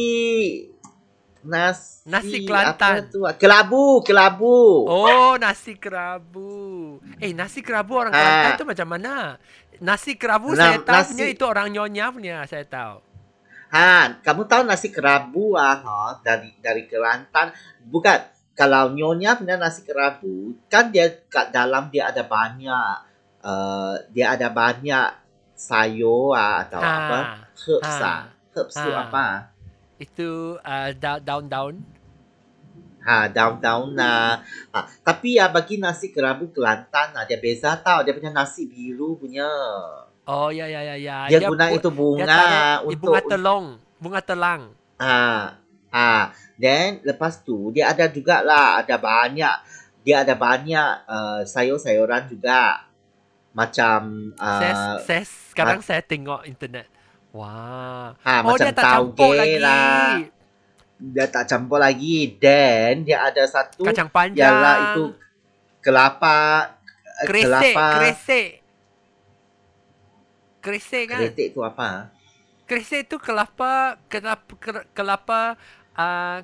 nasi 1.39 2.03
Nasi 2.05 2.37
Kelantan. 2.43 2.99
apa 2.99 3.07
tu? 3.07 3.21
Kelabu, 3.39 4.03
kelabu. 4.03 4.85
Oh, 4.85 5.39
nasi 5.39 5.79
kerabu. 5.79 6.99
Eh, 7.23 7.31
nasi 7.31 7.63
kerabu 7.63 7.95
orang 7.97 8.11
Ah. 8.11 8.19
Kelantan 8.19 8.53
tu 8.57 8.67
macam 8.67 8.89
mana? 8.91 9.15
Nasi 9.79 10.19
kerabu 10.19 10.51
Nah, 10.53 10.75
saya 10.75 10.79
tahu 10.83 10.95
nasi- 10.99 11.11
punya 11.15 11.27
itu 11.31 11.45
orang 11.47 11.69
nyonya 11.71 12.07
punya, 12.11 12.37
saya 12.45 12.67
tahu. 12.67 12.99
Han, 13.69 14.25
kamu 14.25 14.43
tahu 14.49 14.63
nasi 14.65 14.89
kerabu 14.89 15.53
ah, 15.55 15.77
ha, 15.79 15.97
dari 16.25 16.51
dari 16.59 16.89
Kelantan. 16.89 17.53
Bukan. 17.85 18.37
Kalau 18.59 18.91
nyonya 18.91 19.39
punya 19.39 19.55
nasi 19.55 19.87
kerabu, 19.87 20.51
kan 20.67 20.91
dia 20.91 21.07
kat 21.31 21.55
dalam 21.55 21.95
dia 21.95 22.11
ada 22.11 22.27
banyak 22.27 22.95
uh, 23.39 23.95
dia 24.11 24.35
ada 24.35 24.51
banyak 24.51 25.28
sayur 25.59 26.39
ah, 26.39 26.63
atau 26.63 26.79
Ha, 26.79 26.93
apa? 26.95 27.19
Herbs 27.59 27.99
ha, 27.99 28.07
ah. 28.07 28.21
Herbs 28.55 28.75
tu 28.79 28.91
ha. 28.95 29.03
apa? 29.03 29.27
Itu 29.99 30.31
uh, 30.63 30.91
da- 30.95 31.19
daun-daun. 31.19 31.83
Ha, 33.03 33.27
daun-daun 33.27 33.99
lah. 33.99 34.39
Ha, 34.71 34.79
tapi 35.03 35.41
ya 35.41 35.51
bagi 35.51 35.83
nasi 35.83 36.15
kerabu 36.15 36.55
Kelantan 36.55 37.11
lah, 37.17 37.27
dia 37.27 37.41
beza 37.41 37.75
tau. 37.75 38.07
Dia 38.07 38.15
punya 38.15 38.31
nasi 38.31 38.71
biru 38.71 39.19
punya. 39.19 39.49
Oh, 40.29 40.53
ya 40.53 40.69
ya 40.69 40.85
ya 40.85 40.95
ya. 40.95 41.25
Dia, 41.27 41.49
guna 41.49 41.73
bu- 41.73 41.81
itu 41.81 41.89
dia 41.89 41.97
bunga 41.99 42.27
taruh- 42.29 42.85
untuk 42.85 43.01
bunga 43.01 43.21
telong, 43.25 43.67
bunga 43.99 44.21
telang. 44.23 44.63
ha, 45.01 45.57
ha. 45.91 46.13
Then 46.61 47.01
lepas 47.03 47.41
tu 47.43 47.71
dia 47.73 47.91
ada 47.91 48.07
juga 48.11 48.43
lah 48.45 48.83
ada 48.83 48.99
banyak 48.99 49.57
dia 50.03 50.27
ada 50.27 50.35
banyak 50.37 50.91
uh, 51.09 51.41
sayur-sayuran 51.49 52.29
juga. 52.29 52.88
Macam 53.59 54.31
uh, 54.39 55.03
saya 55.03 55.27
sekarang 55.27 55.83
saya 55.83 55.99
tengok 55.99 56.47
internet. 56.47 56.87
Wah. 57.35 58.15
ha, 58.23 58.35
oh, 58.47 58.55
macam 58.55 58.71
dia 58.71 58.73
tak 58.73 58.85
campur 58.87 59.35
lagi. 59.35 59.59
lah. 59.59 60.11
Dia 60.99 61.27
tak 61.27 61.45
campur 61.51 61.79
lagi. 61.83 62.39
Then 62.39 63.03
dia 63.03 63.19
ada 63.27 63.43
satu 63.51 63.83
Kacang 63.83 64.07
panjang. 64.09 64.47
ialah 64.47 64.77
itu 64.95 65.05
kelapa 65.83 66.39
eh, 67.23 67.27
Kresek, 67.27 67.75
kelapa 67.75 67.87
kresek. 67.99 68.49
Kresek 70.59 71.05
kan? 71.11 71.19
kretek 71.23 71.49
tu 71.55 71.61
apa? 71.63 72.11
Kresek 72.69 73.09
tu 73.09 73.17
kelapa, 73.17 73.97
kelapa, 74.13 74.53
ke- 74.61 74.89
kelapa, 74.93 75.57
uh, 75.97 76.39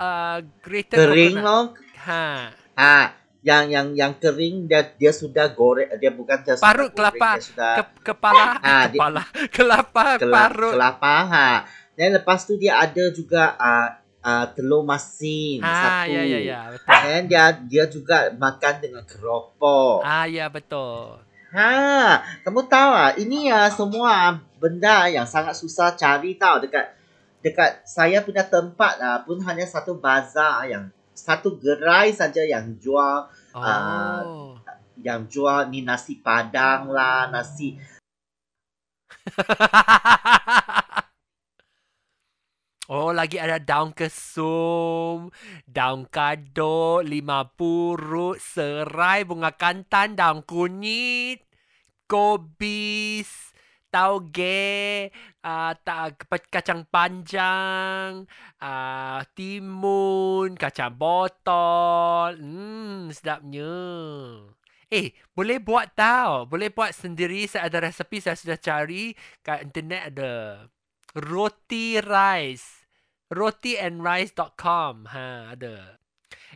uh, 0.00 0.38
Kering 0.64 0.88
coconut. 0.88 1.44
loh. 1.44 1.64
Ha. 2.08 2.24
Ha, 2.80 2.96
yang 3.40 3.64
yang 3.66 3.86
yang 3.92 4.12
kering 4.14 4.64
dia 4.64 4.84
dia 4.90 5.10
sudah 5.10 5.48
goreng 5.48 5.88
dia 5.96 6.10
bukan 6.10 6.38
dia 6.40 6.54
Parut 6.56 6.88
goreng, 6.88 7.12
kelapa. 7.12 7.30
dia 7.32 7.42
sudah 7.42 7.72
Ke, 7.74 7.82
kepala, 8.06 8.44
dia- 8.86 8.88
kepala, 8.92 9.22
kelapa, 9.48 10.04
kelapa, 10.16 10.36
parut. 10.44 10.72
kelapa 10.74 11.14
ha. 11.26 11.48
Dan 11.92 12.14
lepas 12.14 12.40
tu 12.42 12.56
dia 12.56 12.76
ada 12.78 13.04
juga 13.10 13.52
uh, 13.54 13.88
uh, 14.20 14.46
telur 14.50 14.80
masin 14.82 15.60
Ah, 15.60 16.04
satu. 16.04 16.12
ya, 16.12 16.22
ya, 16.22 16.38
ya, 16.38 16.60
betul. 16.70 16.88
Dan 16.98 17.20
dia 17.26 17.44
dia 17.62 17.84
juga 17.86 18.16
makan 18.30 18.74
dengan 18.78 19.04
keropok. 19.04 20.00
Ah, 20.00 20.24
ya, 20.24 20.48
betul. 20.48 21.20
Ha, 21.50 21.72
kamu 22.40 22.62
tahu 22.64 22.90
ah, 22.94 23.12
ini 23.14 23.48
ya 23.48 23.66
semua 23.68 24.32
benda 24.56 25.08
yang 25.08 25.24
sangat 25.24 25.52
susah 25.52 25.92
cari 25.92 26.36
tahu 26.36 26.62
dekat 26.62 26.94
dekat 27.40 27.82
saya 27.82 28.20
punya 28.20 28.44
tempat 28.44 28.94
ah 28.96 29.18
pun 29.18 29.40
hanya 29.40 29.64
satu 29.64 29.92
bazar 29.92 30.62
yang 30.64 30.92
satu 31.20 31.60
gerai 31.60 32.16
saja 32.16 32.40
yang 32.40 32.80
jual 32.80 33.28
Oh. 33.50 33.66
Ah, 33.66 34.22
yang 34.94 35.26
jual 35.26 35.74
ni 35.74 35.82
nasi 35.82 36.22
padang 36.22 36.86
lah, 36.86 37.26
nasi 37.34 37.74
oh, 42.94 43.10
lagi 43.10 43.42
ada 43.42 43.58
daun 43.58 43.90
kesum, 43.90 45.34
daun 45.66 46.06
kadut, 46.06 47.02
lima 47.02 47.42
purut, 47.58 48.38
serai, 48.38 49.26
bunga 49.26 49.50
kantan, 49.50 50.14
daun 50.14 50.46
kunyit, 50.46 51.42
kobis, 52.06 53.49
tauge, 53.90 55.10
uh, 55.44 55.72
kepa- 56.16 56.50
kacang 56.50 56.86
panjang, 56.88 58.24
uh, 58.62 59.20
timun, 59.36 60.56
kacang 60.56 60.96
botol. 60.96 62.38
Hmm, 62.40 63.10
sedapnya. 63.12 63.74
Eh, 64.90 65.14
boleh 65.36 65.62
buat 65.62 65.94
tau. 65.94 66.50
Boleh 66.50 66.72
buat 66.74 66.90
sendiri. 66.90 67.46
Saya 67.46 67.70
ada 67.70 67.86
resepi 67.86 68.18
saya 68.18 68.34
sudah 68.34 68.58
cari 68.58 69.14
kat 69.44 69.70
internet 69.70 70.02
ada. 70.10 70.34
Roti 71.14 72.02
rice. 72.02 72.86
Rotiandrice.com. 73.30 75.06
Ha, 75.14 75.54
ada. 75.54 75.99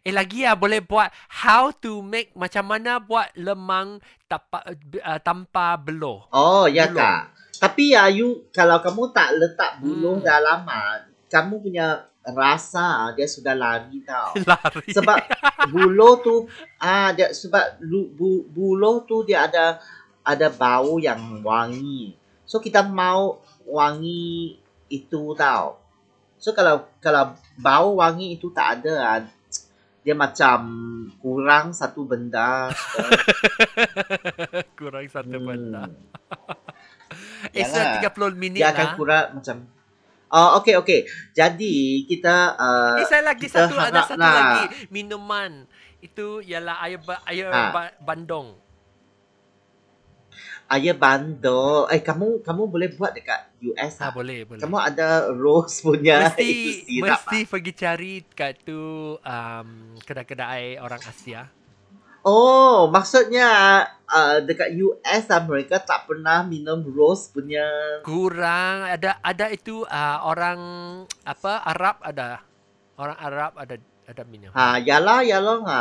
Eh 0.02 0.10
lagi 0.10 0.42
ya 0.42 0.58
boleh 0.58 0.82
buat 0.82 1.06
how 1.44 1.70
to 1.70 2.02
make 2.02 2.34
macam 2.34 2.66
mana 2.66 2.98
buat 2.98 3.30
lemang 3.36 4.02
tanpa 4.26 4.66
uh, 4.66 5.20
tanpa 5.22 5.78
beloh. 5.78 6.26
Oh, 6.30 6.66
ya 6.66 6.90
Buluh. 6.90 6.98
kak. 6.98 7.22
Tapi 7.54 7.94
ya 7.94 8.10
you 8.10 8.50
kalau 8.50 8.82
kamu 8.82 9.14
tak 9.14 9.38
letak 9.38 9.78
buluh 9.78 10.18
Hmm. 10.18 10.26
dalam 10.26 10.66
ah, 10.66 10.98
kamu 11.30 11.62
punya 11.62 11.86
rasa 12.24 13.12
dia 13.12 13.28
sudah 13.28 13.54
lari 13.54 14.02
tau. 14.02 14.34
Lari. 14.48 14.90
Sebab 14.90 15.16
buluh 15.68 16.18
tu 16.18 16.34
ah 16.76 17.12
dia 17.12 17.30
sebab 17.30 17.78
lu- 17.78 18.10
bu, 18.10 18.48
buluh 18.48 19.04
tu 19.04 19.22
dia 19.22 19.46
ada 19.46 19.78
ada 20.24 20.48
bau 20.48 20.98
yang 20.98 21.20
wangi. 21.40 22.16
So 22.48 22.58
kita 22.58 22.82
mau 22.82 23.38
wangi 23.64 24.56
itu 24.88 25.32
tau. 25.34 25.80
So 26.36 26.52
kalau 26.52 26.84
kalau 26.98 27.32
bau 27.56 27.96
wangi 27.96 28.34
itu 28.34 28.50
tak 28.50 28.82
ada 28.82 28.94
ah, 29.00 29.20
dia 30.04 30.12
macam 30.12 30.60
kurang 31.16 31.72
satu 31.72 32.04
benda. 32.04 32.68
Kurang 34.78 35.06
satu 35.08 35.32
Hmm. 35.34 35.46
benda. 35.46 35.82
Eh, 37.46 37.62
Yalah. 37.62 38.00
sudah 38.00 38.10
30 38.10 38.34
minit 38.34 38.58
Dia 38.58 38.74
akan 38.74 38.84
lah. 38.84 38.94
kurang 38.96 39.26
macam 39.38 39.56
Oh, 40.28 40.58
okey 40.58 40.74
okey. 40.76 41.00
Jadi 41.30 42.04
kita 42.04 42.52
uh, 42.52 42.98
Eh, 42.98 43.06
saya 43.06 43.22
lagi 43.22 43.46
satu 43.46 43.72
ada 43.72 44.02
satu 44.02 44.18
lah. 44.18 44.34
lagi 44.34 44.90
minuman. 44.90 45.64
Itu 46.00 46.42
ialah 46.42 46.82
air 46.82 46.98
ba, 46.98 47.22
air 47.24 47.46
Ha. 47.46 47.70
ba, 47.70 47.82
bandung. 48.02 48.58
Ayah 50.72 50.96
bandol. 50.96 51.86
Eh 51.92 52.00
kamu 52.00 52.40
kamu 52.40 52.62
boleh 52.68 52.88
buat 52.96 53.12
dekat 53.12 53.52
US 53.64 54.00
Ha, 54.00 54.08
ah. 54.08 54.12
boleh, 54.12 54.44
boleh. 54.48 54.60
Kamu 54.60 54.76
ada 54.80 55.28
rose 55.32 55.84
punya 55.84 56.28
mesti 56.28 56.44
itu 56.52 56.70
sirap. 56.88 57.24
mesti 57.24 57.38
pergi 57.48 57.72
cari 57.76 58.12
kat 58.32 58.64
tu 58.64 59.14
um, 59.18 59.68
kedai-kedai 60.04 60.80
orang 60.80 61.02
Asia. 61.04 61.48
Oh, 62.24 62.88
maksudnya 62.88 63.84
uh, 64.08 64.40
dekat 64.40 64.72
US 64.80 65.28
ah, 65.28 65.44
mereka 65.44 65.76
tak 65.76 66.08
pernah 66.08 66.40
minum 66.40 66.80
rose 66.88 67.28
punya. 67.28 67.64
Kurang 68.00 68.88
ada 68.88 69.20
ada 69.20 69.52
itu 69.52 69.84
uh, 69.84 70.18
orang 70.24 70.60
apa 71.28 71.60
Arab 71.68 72.00
ada. 72.00 72.40
Orang 72.96 73.18
Arab 73.20 73.52
ada 73.60 73.76
ada 74.08 74.22
minum. 74.24 74.52
Ha, 74.56 74.80
yalah 74.80 75.20
yalah 75.20 75.60
ha. 75.68 75.80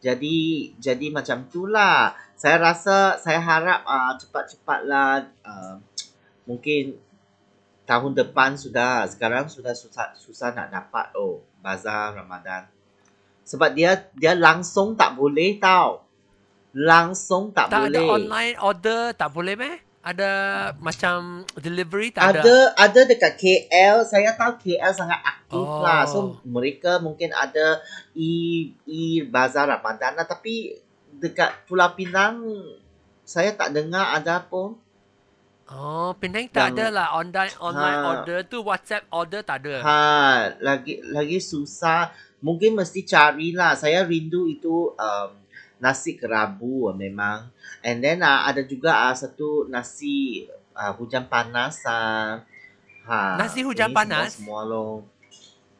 Jadi 0.00 0.72
jadi 0.76 1.06
macam 1.08 1.48
tu 1.48 1.64
lah. 1.64 2.12
Saya 2.36 2.60
rasa 2.60 3.16
saya 3.16 3.40
harap 3.40 3.80
uh, 3.88 4.12
cepat-cepatlah 4.20 5.24
uh, 5.40 5.74
mungkin 6.44 7.00
tahun 7.88 8.12
depan 8.12 8.58
sudah. 8.60 9.08
Sekarang 9.08 9.48
sudah 9.48 9.72
susah 9.72 10.12
susah 10.20 10.52
nak 10.52 10.68
dapat 10.68 11.16
oh 11.16 11.40
bazar 11.64 12.12
Ramadan. 12.12 12.68
Sebab 13.46 13.72
dia 13.72 14.10
dia 14.18 14.36
langsung 14.36 14.98
tak 14.98 15.14
boleh 15.16 15.56
tau. 15.62 16.02
Langsung 16.76 17.56
tak, 17.56 17.72
tak 17.72 17.88
ada 17.88 18.04
boleh. 18.04 18.12
online 18.20 18.56
order 18.60 19.16
tak 19.16 19.32
boleh 19.32 19.56
meh? 19.56 19.85
Ada 20.06 20.30
macam 20.78 21.42
delivery 21.56 22.14
tak 22.14 22.30
ada. 22.30 22.40
Ada 22.40 22.56
ada 22.78 23.00
dekat 23.04 23.32
KL. 23.34 24.06
Saya 24.06 24.30
tahu 24.32 24.54
KL 24.56 24.94
sangat 24.94 25.18
aktif 25.18 25.58
Oh. 25.58 25.82
lah. 25.82 26.06
So 26.06 26.18
mereka 26.46 27.02
mungkin 27.02 27.34
ada 27.34 27.82
e 28.14 28.30
e 28.86 29.00
bazar 29.20 29.66
Ramadan. 29.66 30.14
Tapi 30.16 30.78
dekat 31.10 31.66
Pulau 31.66 31.90
Pinang 31.92 32.38
saya 33.20 33.50
tak 33.50 33.74
dengar 33.74 34.14
ada 34.14 34.38
pun. 34.40 34.78
Oh, 35.66 36.14
Penang 36.14 36.46
tak 36.46 36.70
Yang- 36.70 36.78
ada 36.78 36.86
lah 36.94 37.06
online 37.12 37.54
online 37.58 37.98
Ha. 37.98 38.06
order 38.06 38.38
tu 38.46 38.62
WhatsApp 38.62 39.02
order 39.10 39.42
tak 39.42 39.66
ada. 39.66 39.82
Ha, 39.82 39.98
lagi 40.62 41.02
lagi 41.02 41.42
susah. 41.42 42.14
Mungkin 42.38 42.78
mesti 42.78 43.02
carilah. 43.02 43.74
Saya 43.74 44.06
rindu 44.06 44.46
itu 44.46 44.94
um, 44.94 45.28
nasi 45.76 46.16
kerabu 46.16 46.88
memang. 46.92 47.48
And 47.80 48.00
then 48.00 48.20
uh, 48.20 48.44
ada 48.44 48.64
juga 48.64 49.08
uh, 49.08 49.14
satu 49.14 49.68
nasi 49.68 50.46
uh, 50.72 50.92
hujan 50.96 51.28
panas. 51.28 51.84
Uh, 51.84 52.40
ha, 53.04 53.36
Nasi 53.36 53.60
hujan 53.60 53.92
panas? 53.92 54.36
Semua, 54.36 54.62
semua 54.64 54.70
loh. 54.70 54.94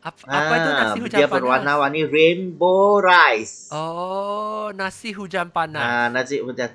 Apa, 0.07 0.23
apa 0.31 0.55
itu 0.55 0.71
nasi 0.71 0.99
hujan 1.03 1.19
Ah, 1.19 1.21
dia 1.21 1.27
panas? 1.27 1.35
berwarna-warni 1.43 2.03
rainbow 2.07 3.03
rice. 3.03 3.75
Oh, 3.75 4.71
nasi 4.71 5.11
hujan 5.11 5.51
panas. 5.51 5.83
Ah, 5.83 6.07
nasi 6.09 6.39
hujan. 6.39 6.71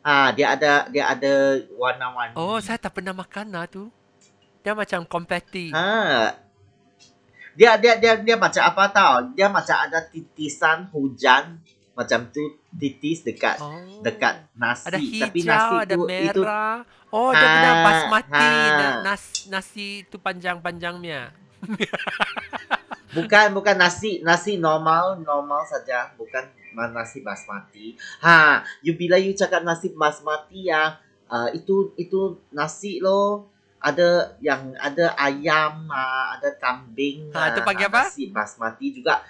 Ah, 0.00 0.32
dia 0.32 0.56
ada 0.56 0.88
dia 0.88 1.04
ada 1.06 1.32
warna-warni. 1.76 2.34
Oh, 2.34 2.58
saya 2.58 2.80
tak 2.80 2.96
pernah 2.98 3.12
makan 3.12 3.52
lah 3.54 3.68
tu. 3.68 3.86
Dia 4.64 4.72
macam 4.74 5.04
kompeti. 5.04 5.70
Ha. 5.70 6.34
Dia 7.54 7.76
dia 7.76 7.94
dia 8.00 8.16
dia 8.16 8.36
macam 8.36 8.62
apa 8.64 8.84
tau? 8.88 9.12
Dia 9.36 9.46
macam 9.46 9.76
ada 9.76 10.00
titisan 10.02 10.88
hujan 10.90 11.60
macam 11.92 12.30
tu 12.30 12.40
titis 12.72 13.20
dekat 13.20 13.58
Oh. 13.58 14.00
dekat 14.00 14.46
nasi. 14.54 14.86
Ada 14.86 14.98
Tapi 14.98 15.38
hijau, 15.38 15.50
nasi 15.50 15.74
ada 15.76 15.94
tu 15.94 16.00
itu 16.00 16.40
merah. 16.40 16.76
Oh, 17.10 17.30
dia 17.34 17.42
kena 17.42 17.68
Ah, 17.68 17.82
basmati. 17.82 18.38
ah. 18.38 18.78
Na- 18.78 18.98
Nas, 19.04 19.22
nasi 19.46 19.86
tu 20.06 20.16
panjang-panjangnya. 20.16 21.34
bukan 23.10 23.50
bukan 23.52 23.76
nasi 23.76 24.22
nasi 24.22 24.56
normal 24.56 25.18
normal 25.20 25.66
saja, 25.66 26.14
bukan 26.14 26.46
nasi 26.94 27.20
basmati. 27.20 27.98
Ha, 28.22 28.62
you 28.80 28.94
bila 28.94 29.18
you 29.18 29.34
cakap 29.34 29.60
nasi 29.60 29.90
basmati 29.90 30.70
ya, 30.70 30.94
uh, 31.26 31.50
itu 31.50 31.92
itu 31.96 32.38
nasi 32.50 33.02
loh. 33.02 33.50
Ada 33.80 34.36
yang 34.38 34.76
ada 34.76 35.16
ayam, 35.16 35.88
ah, 35.88 36.36
ada 36.36 36.52
kambing. 36.54 37.32
Ha, 37.32 37.50
itu 37.50 37.60
apa? 37.64 38.06
Nasi 38.06 38.28
basmati 38.28 38.92
juga. 38.92 39.24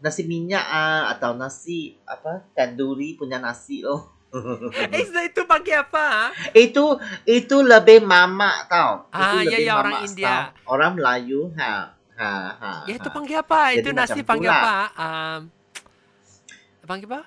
Nasi 0.00 0.24
minyak 0.24 0.64
ah, 0.64 1.12
atau 1.12 1.36
nasi 1.36 1.96
apa? 2.04 2.40
Tandoori 2.52 3.14
punya 3.14 3.36
nasi 3.36 3.84
loh. 3.84 4.16
eh, 4.94 5.04
so 5.04 5.18
itu 5.18 5.42
panggil 5.42 5.82
apa? 5.82 6.30
ah? 6.30 6.30
itu 6.54 6.84
itu 7.26 7.56
lebih 7.60 8.00
mamak 8.00 8.70
tau. 8.70 9.10
Ah, 9.10 9.42
itu 9.42 9.50
ya, 9.50 9.58
lebih 9.58 9.66
ya, 9.66 9.74
orang 9.74 9.92
mamak 9.92 10.06
India. 10.06 10.26
style. 10.30 10.48
Orang 10.64 10.90
Melayu 10.94 11.40
ha 11.58 11.74
ha 12.14 12.32
ha. 12.54 12.72
Ya, 12.86 12.94
itu 12.94 13.08
ha. 13.10 13.14
panggil 13.14 13.36
apa? 13.42 13.60
Jadi 13.74 13.80
itu 13.82 13.90
nasi 13.90 14.20
macam 14.22 14.28
panggil 14.30 14.50
apa? 14.50 14.76
Um, 14.94 15.40
panggil 16.86 17.08
apa? 17.10 17.20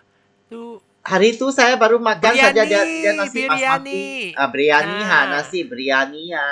Tu 0.47 0.61
Hari 1.03 1.35
tu 1.35 1.51
saya 1.51 1.75
baru 1.75 1.99
makan 1.99 2.31
saja 2.31 2.63
dia, 2.63 2.63
dia 2.63 2.79
biryani, 2.87 3.19
nasi 3.19 3.35
biryani. 3.35 3.51
basmati. 3.51 4.39
Ah, 4.39 4.47
biryani 4.47 4.97
ha, 5.03 5.11
Ah. 5.11 5.23
nasi 5.35 5.59
biryani 5.67 6.23
ha. 6.31 6.47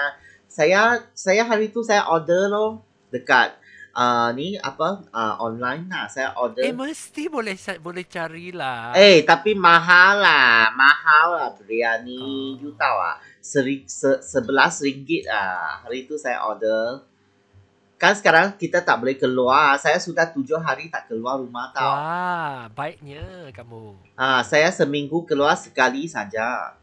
Saya 0.46 0.82
saya 1.16 1.48
hari 1.48 1.72
tu 1.72 1.80
saya 1.80 2.04
order 2.06 2.52
loh 2.52 2.84
dekat 3.08 3.56
uh, 3.96 4.30
ni 4.36 4.56
apa 4.60 5.04
uh, 5.12 5.36
online 5.40 5.88
lah. 5.88 6.06
Saya 6.08 6.36
order. 6.36 6.64
Eh, 6.64 6.76
mesti 6.76 7.28
boleh 7.28 7.56
boleh 7.80 8.06
carilah. 8.08 8.96
Eh, 8.96 9.24
tapi 9.24 9.56
mahal 9.56 10.24
lah. 10.24 10.72
Mahal 10.76 11.28
lah 11.38 11.50
biryani. 11.56 12.20
Oh. 12.20 12.62
You 12.62 12.72
tahu 12.76 12.98
ah. 13.00 13.18
Seri, 13.42 13.84
se, 13.90 14.22
sebelas 14.22 14.80
ringgit 14.84 15.28
ah. 15.28 15.84
Hari 15.84 16.06
tu 16.08 16.16
saya 16.16 16.44
order. 16.48 17.04
Kan 18.02 18.18
sekarang 18.18 18.58
kita 18.58 18.82
tak 18.82 18.98
boleh 18.98 19.14
keluar. 19.14 19.78
Saya 19.78 20.02
sudah 20.02 20.26
tujuh 20.26 20.58
hari 20.58 20.90
tak 20.90 21.06
keluar 21.06 21.38
rumah 21.38 21.70
tau. 21.70 21.94
Wah, 21.94 22.66
baiknya 22.74 23.54
kamu. 23.54 23.94
Ah, 24.18 24.42
saya 24.42 24.74
seminggu 24.74 25.22
keluar 25.22 25.54
sekali 25.54 26.10
saja. 26.10 26.81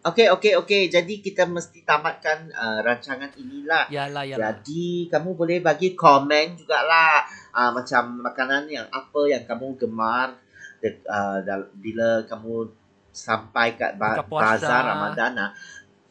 Okey, 0.00 0.32
okey, 0.32 0.56
okey. 0.64 0.82
Jadi 0.88 1.20
kita 1.20 1.44
mesti 1.44 1.84
tamatkan 1.84 2.48
uh, 2.56 2.80
rancangan 2.80 3.36
inilah. 3.36 3.84
Yalah, 3.92 4.24
yalah. 4.24 4.38
Jadi 4.56 5.12
kamu 5.12 5.36
boleh 5.36 5.60
bagi 5.60 5.92
komen 5.92 6.56
jugalah 6.56 7.20
uh, 7.52 7.68
macam 7.76 8.24
makanan 8.24 8.64
yang 8.72 8.88
apa 8.88 9.20
yang 9.28 9.44
kamu 9.44 9.76
gemar 9.76 10.40
de, 10.80 11.04
uh, 11.04 11.44
bila 11.76 12.24
kamu 12.24 12.72
sampai 13.12 13.76
kat 13.76 14.00
ba- 14.00 14.24
bazar 14.24 14.80
Ramadan 14.88 15.32
ah. 15.36 15.50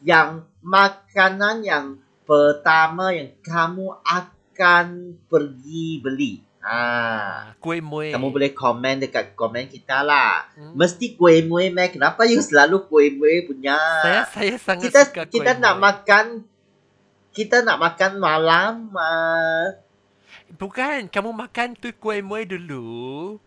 Yang 0.06 0.46
makanan 0.62 1.56
yang 1.66 1.86
pertama 2.22 3.10
yang 3.10 3.34
kamu 3.42 3.90
akan 4.06 4.86
pergi 5.26 5.98
beli. 5.98 6.46
Ah, 6.60 6.68
Ah, 6.68 7.56
kuih 7.56 7.80
muih. 7.80 8.12
kamu 8.12 8.28
boleh 8.28 8.52
komen 8.52 9.00
dekat 9.00 9.32
komen 9.32 9.64
kita 9.64 10.04
lah. 10.04 10.44
Hmm. 10.52 10.76
Mesti 10.76 11.16
kuih 11.16 11.48
muih 11.48 11.72
meh. 11.72 11.88
Kenapa 11.88 12.28
you 12.28 12.44
selalu 12.44 12.84
kuih 12.84 13.16
muih 13.16 13.48
punya? 13.48 13.80
Saya 14.04 14.22
saya 14.28 14.54
sangat 14.60 14.92
kita 14.92 15.00
suka 15.08 15.22
kuih 15.24 15.40
kita 15.40 15.56
nak 15.56 15.80
makan 15.80 16.24
kita 17.32 17.64
nak 17.64 17.80
makan 17.80 18.12
malam 18.20 18.92
uh, 18.92 19.72
Bukan, 20.50 21.06
kamu 21.08 21.30
makan 21.30 21.78
tu 21.78 21.88
kuih 21.96 22.20
muih 22.20 22.44
dulu. 22.44 23.38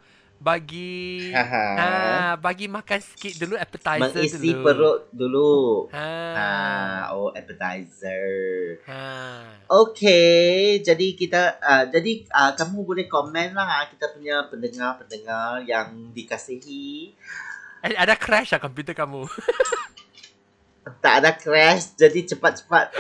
Bagi 0.44 1.32
ha, 1.32 2.36
bagi 2.36 2.68
makan 2.68 3.00
sikit 3.00 3.40
dulu 3.40 3.56
appetizer 3.56 4.12
mengisi 4.12 4.52
dulu. 4.52 4.60
perut 4.60 5.00
dulu. 5.16 5.54
Ha. 5.96 6.08
Ha, 6.36 6.48
oh 7.16 7.32
appetizer. 7.32 8.28
Ha. 8.84 9.04
Okay, 9.72 10.84
jadi 10.84 11.08
kita 11.16 11.64
uh, 11.64 11.88
jadi 11.88 12.28
uh, 12.28 12.52
kamu 12.60 12.84
boleh 12.84 13.08
komen 13.08 13.56
lah 13.56 13.88
kita 13.88 14.12
punya 14.12 14.44
pendengar-pendengar 14.52 15.64
yang 15.64 16.12
dikasihi. 16.12 17.16
Eh, 17.88 17.96
ada 17.96 18.20
crash 18.20 18.52
lah 18.52 18.60
komputer 18.60 18.92
kamu. 18.92 19.24
Tak 20.84 21.24
ada 21.24 21.32
crash, 21.32 21.96
jadi 21.96 22.28
cepat-cepat. 22.28 22.92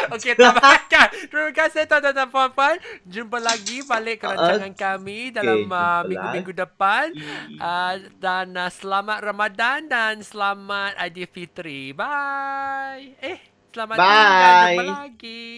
Okey, 0.14 0.34
tamatkan. 0.40 1.08
Terima 1.30 1.52
kasih 1.54 1.82
tuan-tuan 1.86 2.14
dan 2.14 2.28
puan-puan. 2.28 2.76
Jumpa 3.06 3.38
lagi 3.40 3.82
balik 3.84 4.22
ke 4.22 4.26
rancangan 4.30 4.74
kami 4.74 5.34
dalam 5.34 5.64
jumpa 5.64 5.84
uh, 5.84 6.00
minggu-minggu 6.08 6.52
depan. 6.54 7.12
Uh, 7.58 7.94
dan 8.18 8.54
uh, 8.56 8.70
selamat 8.70 9.18
Ramadan 9.22 9.78
dan 9.86 10.20
selamat 10.20 10.98
Aidilfitri. 10.98 11.94
Bye. 11.94 13.18
Eh, 13.20 13.38
selamat 13.72 13.96
tinggal. 13.96 14.42
Bye. 14.42 14.74
Jumpa 14.74 14.84
lagi. 14.90 15.52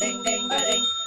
Ding 0.00 0.18
ding 0.24 0.44
ding. 0.50 1.01